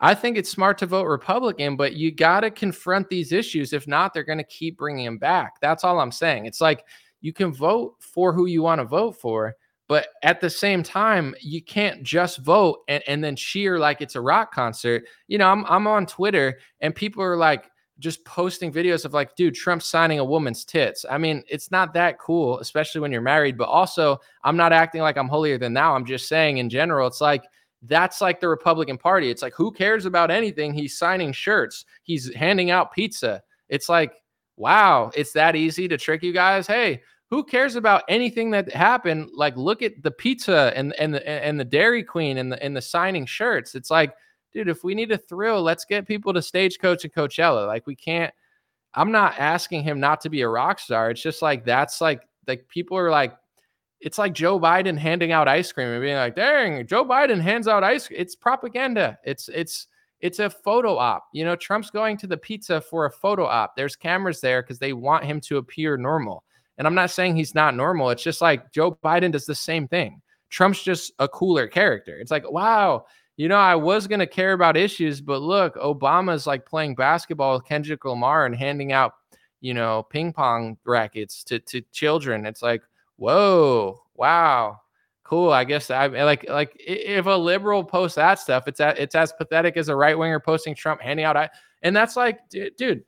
[0.01, 3.73] I think it's smart to vote Republican, but you got to confront these issues.
[3.73, 5.61] If not, they're going to keep bringing them back.
[5.61, 6.47] That's all I'm saying.
[6.47, 6.85] It's like
[7.21, 9.55] you can vote for who you want to vote for,
[9.89, 14.17] but at the same time, you can't just vote and, and then cheer like it's
[14.17, 15.05] a rock concert.
[15.29, 17.71] You know, I'm, I'm on Twitter and people are like,
[18.01, 21.05] just posting videos of like, dude, Trump signing a woman's tits.
[21.09, 23.59] I mean, it's not that cool, especially when you're married.
[23.59, 25.95] But also, I'm not acting like I'm holier than thou.
[25.95, 27.45] I'm just saying in general, it's like
[27.83, 29.31] that's like the Republican Party.
[29.31, 30.75] It's like, who cares about anything?
[30.75, 33.43] He's signing shirts, he's handing out pizza.
[33.69, 34.15] It's like,
[34.57, 36.67] wow, it's that easy to trick you guys.
[36.67, 39.31] Hey, who cares about anything that happened?
[39.33, 42.77] Like, look at the pizza and and the and the Dairy Queen and the and
[42.77, 43.75] the signing shirts.
[43.75, 44.13] It's like,
[44.53, 47.67] dude, if we need a thrill, let's get people to Stagecoach and Coachella.
[47.67, 48.35] Like, we can't.
[48.95, 51.11] I'm not asking him not to be a rock star.
[51.11, 53.35] It's just like that's like like people are like
[54.01, 57.69] it's like Joe Biden handing out ice cream and being like, "Dang, Joe Biden hands
[57.69, 59.19] out ice." It's propaganda.
[59.25, 59.87] It's it's
[60.21, 61.25] it's a photo op.
[61.33, 63.77] You know, Trump's going to the pizza for a photo op.
[63.77, 66.45] There's cameras there because they want him to appear normal.
[66.79, 68.11] And I'm not saying he's not normal.
[68.11, 70.23] It's just like Joe Biden does the same thing.
[70.49, 72.19] Trump's just a cooler character.
[72.19, 73.05] It's like, wow,
[73.37, 77.55] you know, I was going to care about issues, but look, Obama's like playing basketball
[77.55, 79.13] with Kendrick Lamar and handing out,
[79.61, 82.47] you know, ping pong rackets to, to children.
[82.47, 82.83] It's like,
[83.21, 84.81] whoa, wow,
[85.25, 85.53] cool.
[85.53, 89.33] I guess I like like if a liberal posts that stuff, it's a, it's as
[89.33, 91.37] pathetic as a right winger posting Trump handing out.
[91.37, 91.51] I,
[91.83, 92.41] And that's like,
[92.77, 93.05] dude,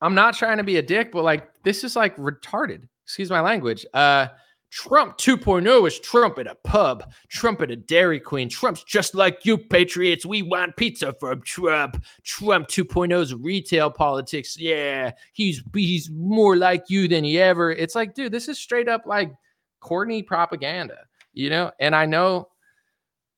[0.00, 2.88] I'm not trying to be a dick, but like this is like retarded.
[3.04, 3.84] Excuse my language.
[3.92, 4.28] Uh,
[4.70, 8.48] Trump 2.0 is Trump at a pub, Trump at a Dairy Queen.
[8.48, 10.26] Trump's just like you, Patriots.
[10.26, 12.04] We want pizza from Trump.
[12.24, 14.58] Trump 2.0 is retail politics.
[14.58, 17.70] Yeah, he's he's more like you than he ever.
[17.70, 19.32] It's like, dude, this is straight up like
[19.80, 20.98] Courtney propaganda,
[21.32, 21.70] you know?
[21.78, 22.48] And I know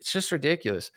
[0.01, 0.91] it's just ridiculous.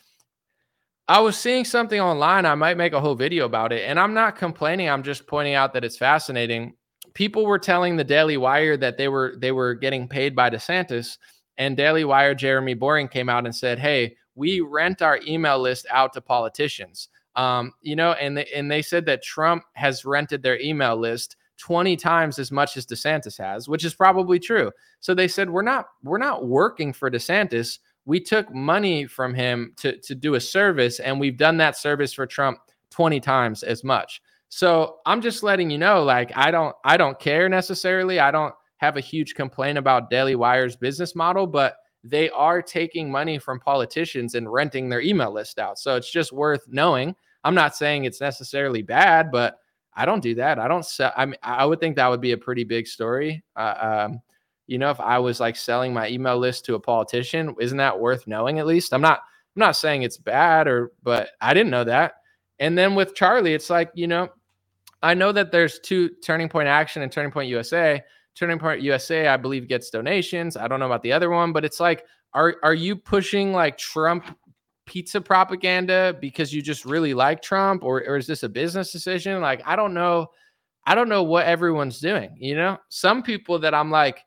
[1.07, 2.45] I was seeing something online.
[2.45, 3.83] I might make a whole video about it.
[3.85, 4.89] And I'm not complaining.
[4.89, 6.73] I'm just pointing out that it's fascinating
[7.13, 11.17] people were telling the Daily Wire that they were they were getting paid by DeSantis,
[11.57, 15.85] and Daily Wire Jeremy Boring came out and said, "Hey, we rent our email list
[15.89, 20.43] out to politicians." Um, you know, and they, and they said that Trump has rented
[20.43, 24.71] their email list 20 times as much as DeSantis has, which is probably true.
[24.99, 27.79] So they said we're not we're not working for DeSantis.
[28.05, 32.13] We took money from him to to do a service, and we've done that service
[32.13, 32.59] for Trump
[32.89, 34.21] 20 times as much.
[34.53, 38.19] So I'm just letting you know, like I don't I don't care necessarily.
[38.19, 43.09] I don't have a huge complaint about Daily Wire's business model, but they are taking
[43.09, 45.79] money from politicians and renting their email list out.
[45.79, 47.15] So it's just worth knowing.
[47.45, 49.57] I'm not saying it's necessarily bad, but
[49.93, 50.59] I don't do that.
[50.59, 51.13] I don't sell.
[51.15, 53.41] I mean, I would think that would be a pretty big story.
[53.55, 54.21] Uh, um,
[54.67, 57.97] you know, if I was like selling my email list to a politician, isn't that
[57.97, 58.93] worth knowing at least?
[58.93, 59.19] I'm not
[59.55, 62.15] I'm not saying it's bad or, but I didn't know that.
[62.59, 64.29] And then with Charlie, it's like, you know,
[65.03, 68.03] I know that there's two Turning Point Action and Turning Point USA.
[68.35, 70.55] Turning Point USA, I believe, gets donations.
[70.55, 73.77] I don't know about the other one, but it's like, are are you pushing like
[73.77, 74.37] Trump
[74.85, 79.41] pizza propaganda because you just really like Trump, or or is this a business decision?
[79.41, 80.27] Like, I don't know.
[80.85, 82.35] I don't know what everyone's doing.
[82.39, 84.23] You know, some people that I'm like,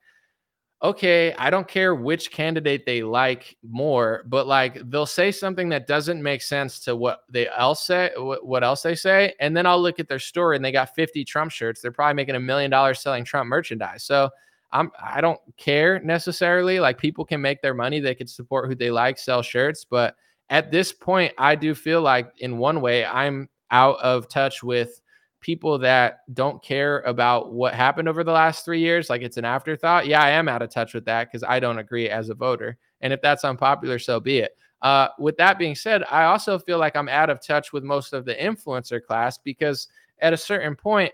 [0.85, 5.87] okay, I don't care which candidate they like more, but like they'll say something that
[5.87, 9.81] doesn't make sense to what they else say, what else they say, and then I'll
[9.81, 11.81] look at their story and they got 50 Trump shirts.
[11.81, 14.05] They're probably making a million dollars selling Trump merchandise.
[14.05, 14.29] So
[14.73, 16.79] I'm I don't care necessarily.
[16.81, 20.17] Like people can make their money, they can support who they like, sell shirts, but
[20.51, 25.01] at this point, I do feel like in one way I'm out of touch with
[25.45, 29.45] people that don't care about what happened over the last three years, like it's an
[29.45, 30.07] afterthought.
[30.07, 32.79] Yeah, I am out of touch with that because I don't agree as a voter.
[33.03, 34.57] And if that's unpopular, so be it.
[34.81, 38.15] Uh, with that being said, I also feel like I'm out of touch with most
[38.15, 39.89] of the influencer class because
[40.21, 41.13] at a certain point,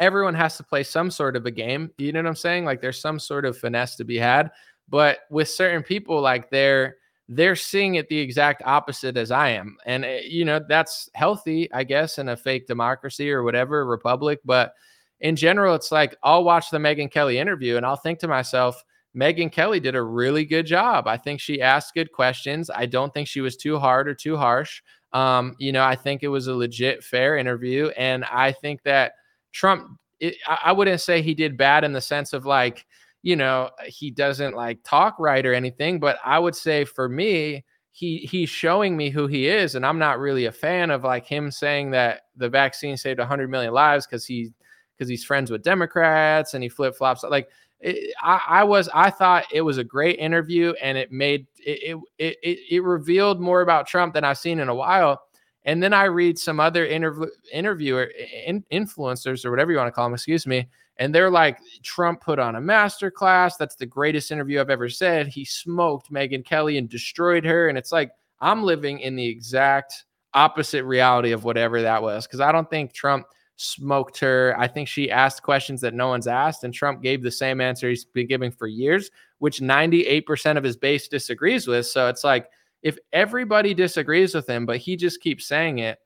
[0.00, 1.90] everyone has to play some sort of a game.
[1.98, 2.64] You know what I'm saying?
[2.64, 4.50] Like there's some sort of finesse to be had.
[4.88, 6.96] But with certain people, like they're
[7.36, 9.76] they're seeing it the exact opposite as I am.
[9.86, 14.40] And, eh, you know, that's healthy, I guess, in a fake democracy or whatever, republic.
[14.44, 14.74] But
[15.20, 18.82] in general, it's like I'll watch the Megyn Kelly interview and I'll think to myself,
[19.16, 21.06] Megyn Kelly did a really good job.
[21.06, 22.70] I think she asked good questions.
[22.70, 24.82] I don't think she was too hard or too harsh.
[25.12, 27.88] Um, you know, I think it was a legit, fair interview.
[27.96, 29.12] And I think that
[29.52, 32.86] Trump, it, I wouldn't say he did bad in the sense of like,
[33.22, 37.64] you know, he doesn't like talk right or anything, but I would say for me,
[37.92, 41.26] he he's showing me who he is and I'm not really a fan of like
[41.26, 44.50] him saying that the vaccine saved 100 million lives cuz he
[44.98, 47.50] cuz he's friends with Democrats and he flip-flops like
[47.80, 51.98] it, I, I was I thought it was a great interview and it made it,
[52.18, 55.20] it it it revealed more about Trump than I've seen in a while.
[55.64, 58.10] And then I read some other interview interviewer
[58.46, 60.68] in, influencers or whatever you want to call them, excuse me,
[61.02, 63.56] and they're like, Trump put on a master class.
[63.56, 65.26] That's the greatest interview I've ever said.
[65.26, 67.68] He smoked Megyn Kelly and destroyed her.
[67.68, 72.28] And it's like, I'm living in the exact opposite reality of whatever that was.
[72.28, 73.26] Cause I don't think Trump
[73.56, 74.54] smoked her.
[74.56, 76.62] I think she asked questions that no one's asked.
[76.62, 80.76] And Trump gave the same answer he's been giving for years, which 98% of his
[80.76, 81.86] base disagrees with.
[81.86, 82.48] So it's like,
[82.82, 85.98] if everybody disagrees with him, but he just keeps saying it,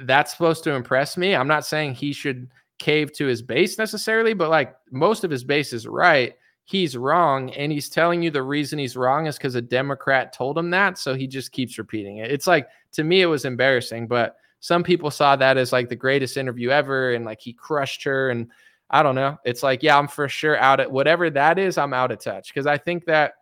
[0.00, 1.36] that's supposed to impress me.
[1.36, 2.48] I'm not saying he should
[2.78, 6.34] cave to his base necessarily, but like most of his base is right.
[6.64, 7.50] He's wrong.
[7.50, 10.98] And he's telling you the reason he's wrong is because a Democrat told him that.
[10.98, 12.32] So he just keeps repeating it.
[12.32, 15.96] It's like, to me, it was embarrassing, but some people saw that as like the
[15.96, 17.12] greatest interview ever.
[17.12, 18.30] And like he crushed her.
[18.30, 18.50] And
[18.90, 19.38] I don't know.
[19.44, 22.48] It's like, yeah, I'm for sure out at whatever that is, I'm out of touch
[22.48, 23.34] because I think that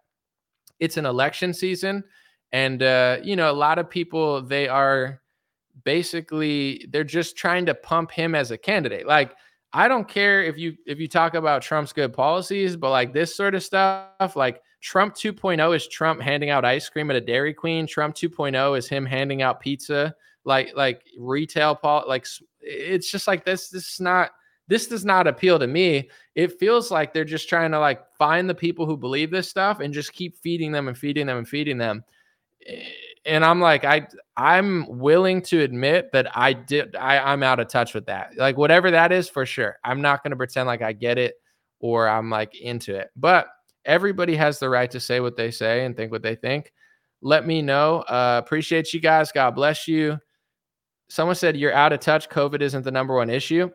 [0.81, 2.03] it's an election season.
[2.51, 5.22] And, uh, you know, a lot of people, they are,
[5.85, 9.07] basically they're just trying to pump him as a candidate.
[9.07, 9.35] Like
[9.73, 13.35] I don't care if you if you talk about Trump's good policies, but like this
[13.35, 17.55] sort of stuff, like Trump 2.0 is Trump handing out ice cream at a Dairy
[17.55, 17.87] Queen.
[17.87, 20.15] Trump 2.0 is him handing out pizza,
[20.45, 22.27] like like retail pol like
[22.61, 24.31] it's just like this this is not
[24.69, 26.11] this does not appeal to me.
[26.35, 29.81] It feels like they're just trying to like find the people who believe this stuff
[29.81, 32.05] and just keep feeding them and feeding them and feeding them
[32.67, 32.83] eh,
[33.25, 34.07] and I'm like, I
[34.37, 38.37] I'm willing to admit that I did I, I'm out of touch with that.
[38.37, 39.77] Like whatever that is for sure.
[39.85, 41.35] I'm not gonna pretend like I get it
[41.81, 43.11] or I'm like into it.
[43.17, 43.49] But
[43.85, 46.73] everybody has the right to say what they say and think what they think.
[47.21, 48.01] Let me know.
[48.01, 49.31] Uh, appreciate you guys.
[49.31, 50.19] God bless you.
[51.09, 52.29] Someone said you're out of touch.
[52.29, 53.71] COVID isn't the number one issue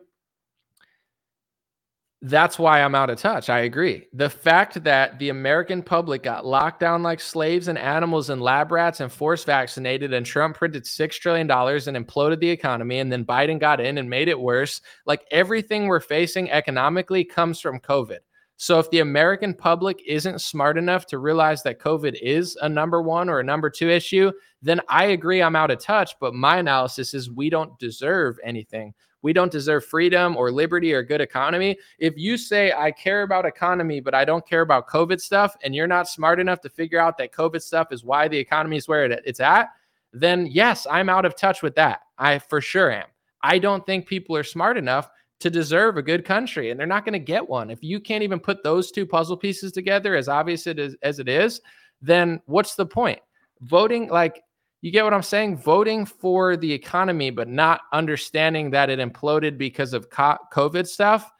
[2.22, 3.48] that's why I'm out of touch.
[3.48, 4.08] I agree.
[4.12, 8.72] The fact that the American public got locked down like slaves and animals and lab
[8.72, 13.24] rats and force vaccinated, and Trump printed $6 trillion and imploded the economy, and then
[13.24, 14.80] Biden got in and made it worse.
[15.06, 18.18] Like everything we're facing economically comes from COVID.
[18.56, 23.00] So if the American public isn't smart enough to realize that COVID is a number
[23.00, 26.16] one or a number two issue, then I agree I'm out of touch.
[26.20, 31.02] But my analysis is we don't deserve anything we don't deserve freedom or liberty or
[31.02, 31.76] good economy.
[31.98, 35.74] If you say, I care about economy, but I don't care about COVID stuff, and
[35.74, 38.88] you're not smart enough to figure out that COVID stuff is why the economy is
[38.88, 39.68] where it, it's at,
[40.12, 42.00] then yes, I'm out of touch with that.
[42.18, 43.06] I for sure am.
[43.42, 45.10] I don't think people are smart enough
[45.40, 47.70] to deserve a good country, and they're not going to get one.
[47.70, 51.18] If you can't even put those two puzzle pieces together, as obvious it is, as
[51.20, 51.60] it is,
[52.02, 53.20] then what's the point?
[53.60, 54.42] Voting, like
[54.80, 55.58] you get what I'm saying?
[55.58, 61.30] Voting for the economy, but not understanding that it imploded because of COVID stuff,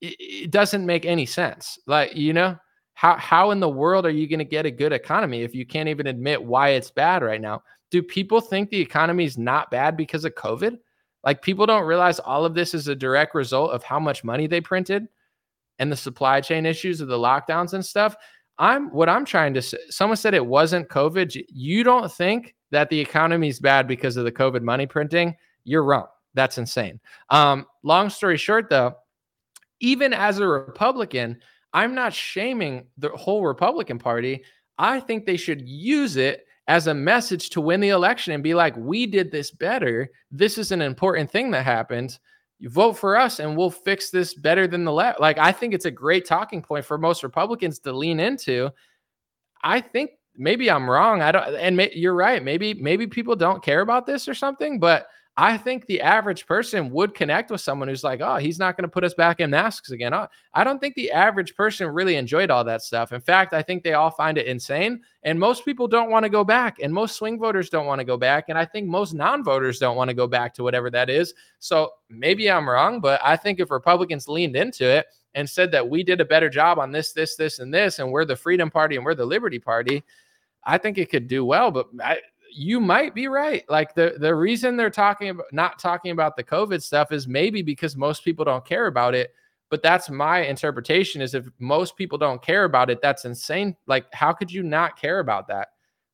[0.00, 1.78] it, doesn't make any sense.
[1.86, 2.56] Like, you know,
[2.94, 5.66] how how in the world are you going to get a good economy if you
[5.66, 7.62] can't even admit why it's bad right now?
[7.90, 10.78] Do people think the economy is not bad because of COVID?
[11.24, 14.46] Like people don't realize all of this is a direct result of how much money
[14.46, 15.08] they printed
[15.78, 18.14] and the supply chain issues of the lockdowns and stuff.
[18.58, 19.78] I'm what I'm trying to say.
[19.88, 21.42] Someone said it wasn't COVID.
[21.48, 25.34] You don't think that the economy is bad because of the COVID money printing?
[25.64, 26.06] You're wrong.
[26.34, 27.00] That's insane.
[27.30, 28.96] Um, long story short, though,
[29.80, 31.40] even as a Republican,
[31.72, 34.44] I'm not shaming the whole Republican Party.
[34.78, 38.54] I think they should use it as a message to win the election and be
[38.54, 40.10] like, we did this better.
[40.30, 42.18] This is an important thing that happened.
[42.58, 45.20] You vote for us and we'll fix this better than the left.
[45.20, 48.70] Like, I think it's a great talking point for most Republicans to lean into.
[49.62, 51.22] I think maybe I'm wrong.
[51.22, 52.42] I don't, and may, you're right.
[52.42, 55.06] Maybe, maybe people don't care about this or something, but
[55.36, 58.84] I think the average person would connect with someone who's like, oh, he's not going
[58.84, 60.14] to put us back in masks again.
[60.14, 63.12] Oh, I don't think the average person really enjoyed all that stuff.
[63.12, 65.02] In fact, I think they all find it insane.
[65.24, 66.78] And most people don't want to go back.
[66.80, 68.44] And most swing voters don't want to go back.
[68.48, 71.34] And I think most non voters don't want to go back to whatever that is.
[71.58, 75.88] So maybe I'm wrong, but I think if Republicans leaned into it and said that
[75.88, 78.70] we did a better job on this, this, this, and this, and we're the Freedom
[78.70, 80.04] Party and we're the Liberty Party,
[80.62, 81.72] I think it could do well.
[81.72, 82.18] But I,
[82.54, 83.64] you might be right.
[83.68, 87.62] Like the the reason they're talking about not talking about the COVID stuff is maybe
[87.62, 89.34] because most people don't care about it.
[89.70, 93.76] But that's my interpretation is if most people don't care about it, that's insane.
[93.86, 95.68] Like, how could you not care about that?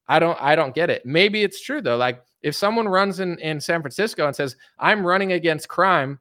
[0.08, 1.04] I don't I don't get it.
[1.04, 1.96] Maybe it's true though.
[1.96, 6.18] Like if someone runs in, in San Francisco and says, I'm running against crime,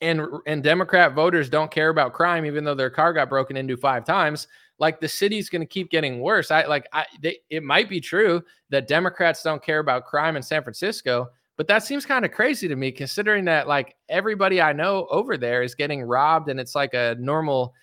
[0.00, 3.76] and and Democrat voters don't care about crime, even though their car got broken into
[3.76, 4.46] five times,
[4.78, 6.50] like the city's going to keep getting worse.
[6.50, 10.42] I like I they, it might be true that Democrats don't care about crime in
[10.42, 14.72] San Francisco, but that seems kind of crazy to me considering that like everybody I
[14.72, 17.74] know over there is getting robbed and it's like a normal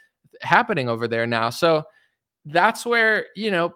[0.41, 1.49] happening over there now.
[1.49, 1.84] So
[2.45, 3.74] that's where, you know,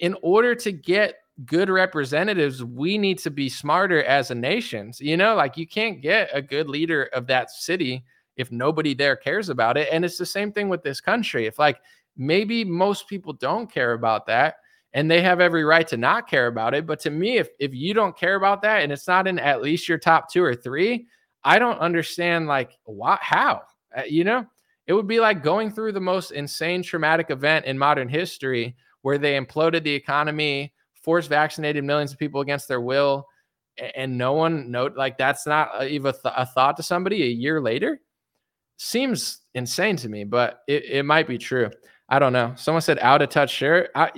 [0.00, 4.92] in order to get good representatives, we need to be smarter as a nation.
[4.98, 8.04] You know, like you can't get a good leader of that city
[8.36, 9.88] if nobody there cares about it.
[9.92, 11.46] And it's the same thing with this country.
[11.46, 11.80] If like
[12.16, 14.56] Maybe most people don't care about that
[14.92, 16.86] and they have every right to not care about it.
[16.86, 19.62] But to me, if, if you don't care about that and it's not in at
[19.62, 21.06] least your top two or three,
[21.42, 23.62] I don't understand like why, how,
[23.96, 24.46] uh, you know,
[24.86, 29.18] it would be like going through the most insane traumatic event in modern history where
[29.18, 30.72] they imploded the economy,
[31.04, 33.26] forced vaccinated millions of people against their will,
[33.94, 37.26] and no one note like that's not even a, th- a thought to somebody a
[37.26, 38.00] year later.
[38.76, 41.70] Seems insane to me, but it, it might be true.
[42.08, 42.52] I don't know.
[42.56, 43.90] Someone said out of touch shirt.
[43.94, 44.10] I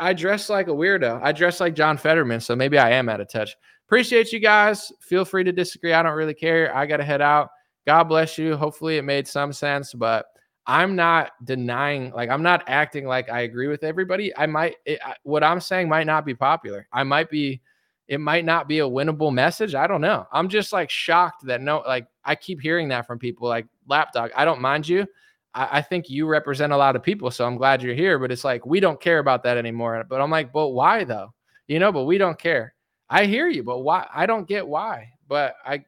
[0.00, 1.20] I dress like a weirdo.
[1.22, 3.54] I dress like John Fetterman, so maybe I am out of touch.
[3.86, 4.92] Appreciate you guys.
[5.00, 5.92] Feel free to disagree.
[5.92, 6.74] I don't really care.
[6.76, 7.48] I got to head out.
[7.86, 8.56] God bless you.
[8.56, 10.26] Hopefully it made some sense, but
[10.66, 14.36] I'm not denying like I'm not acting like I agree with everybody.
[14.36, 16.86] I might it, what I'm saying might not be popular.
[16.92, 17.60] I might be
[18.08, 19.74] it might not be a winnable message.
[19.74, 20.26] I don't know.
[20.32, 24.30] I'm just like shocked that no like I keep hearing that from people like lapdog.
[24.36, 25.06] I don't mind you.
[25.54, 28.18] I, I, think you represent a lot of people, so I'm glad you're here.
[28.18, 30.04] But it's like we don't care about that anymore.
[30.08, 31.32] But I'm like, but why though?
[31.66, 32.74] You know, but we don't care.
[33.08, 34.06] I hear you, but why?
[34.14, 35.10] I don't get why.
[35.26, 35.84] But I,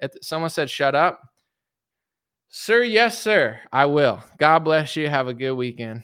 [0.00, 1.29] if someone said, shut up.
[2.52, 3.60] Sir, yes, sir.
[3.72, 4.24] I will.
[4.36, 5.08] God bless you.
[5.08, 6.02] Have a good weekend.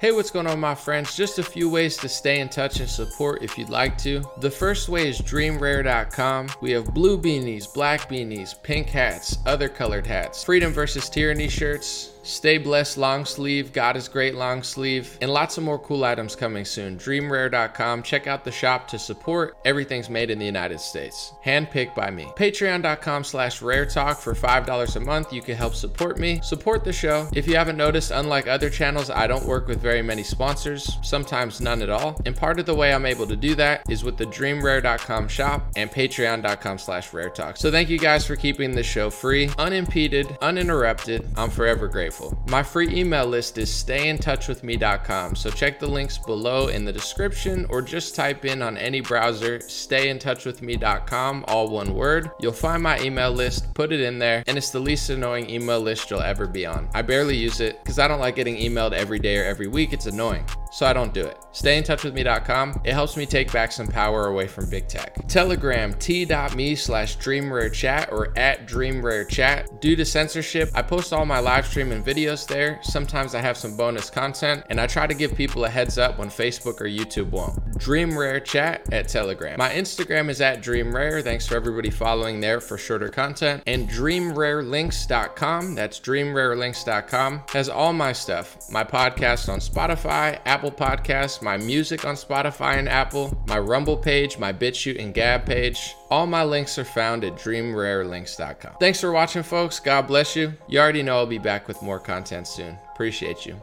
[0.00, 1.16] Hey, what's going on, my friends?
[1.16, 4.22] Just a few ways to stay in touch and support if you'd like to.
[4.40, 6.48] The first way is dreamrare.com.
[6.60, 12.10] We have blue beanies, black beanies, pink hats, other colored hats, freedom versus tyranny shirts,
[12.26, 16.34] Stay blessed long sleeve, God is great long sleeve, and lots of more cool items
[16.34, 16.98] coming soon.
[16.98, 18.02] Dreamrare.com.
[18.02, 19.56] Check out the shop to support.
[19.64, 21.32] Everything's made in the United States.
[21.44, 22.24] Handpicked by me.
[22.36, 25.32] Patreon.com slash rare talk for $5 a month.
[25.32, 27.28] You can help support me, support the show.
[27.32, 31.60] If you haven't noticed, unlike other channels, I don't work with very many sponsors, sometimes
[31.60, 32.20] none at all.
[32.26, 35.70] And part of the way I'm able to do that is with the dreamrare.com shop
[35.76, 37.56] and patreon.com slash rare talk.
[37.56, 41.24] So thank you guys for keeping the show free, unimpeded, uninterrupted.
[41.36, 42.38] I'm forever grateful grateful.
[42.48, 47.82] My free email list is stayintouchwithme.com, so check the links below in the description or
[47.82, 52.30] just type in on any browser stayintouchwithme.com, all one word.
[52.40, 55.80] You'll find my email list, put it in there, and it's the least annoying email
[55.80, 56.88] list you'll ever be on.
[56.94, 59.92] I barely use it because I don't like getting emailed every day or every week,
[59.92, 60.46] it's annoying
[60.76, 61.38] so I don't do it.
[61.54, 62.82] StayInTouchWithMe.com.
[62.84, 65.26] It helps me take back some power away from big tech.
[65.26, 69.80] Telegram t.me slash dreamrarechat or at dreamrarechat.
[69.80, 72.78] Due to censorship, I post all my live stream and videos there.
[72.82, 76.18] Sometimes I have some bonus content, and I try to give people a heads up
[76.18, 77.78] when Facebook or YouTube won't.
[77.78, 79.58] Dream Rare Chat at Telegram.
[79.58, 81.20] My Instagram is at Dream Rare.
[81.20, 83.62] Thanks for everybody following there for shorter content.
[83.66, 88.70] And DreamRareLinks.com, that's DreamRareLinks.com, has all my stuff.
[88.70, 94.38] My podcast on Spotify, Apple Podcasts, my music on Spotify and Apple, my Rumble page,
[94.38, 95.94] my BitChute and Gab page.
[96.10, 98.74] All my links are found at DreamRareLinks.com.
[98.78, 99.80] Thanks for watching, folks.
[99.80, 100.54] God bless you.
[100.68, 102.78] You already know I'll be back with more content soon.
[102.92, 103.60] Appreciate you.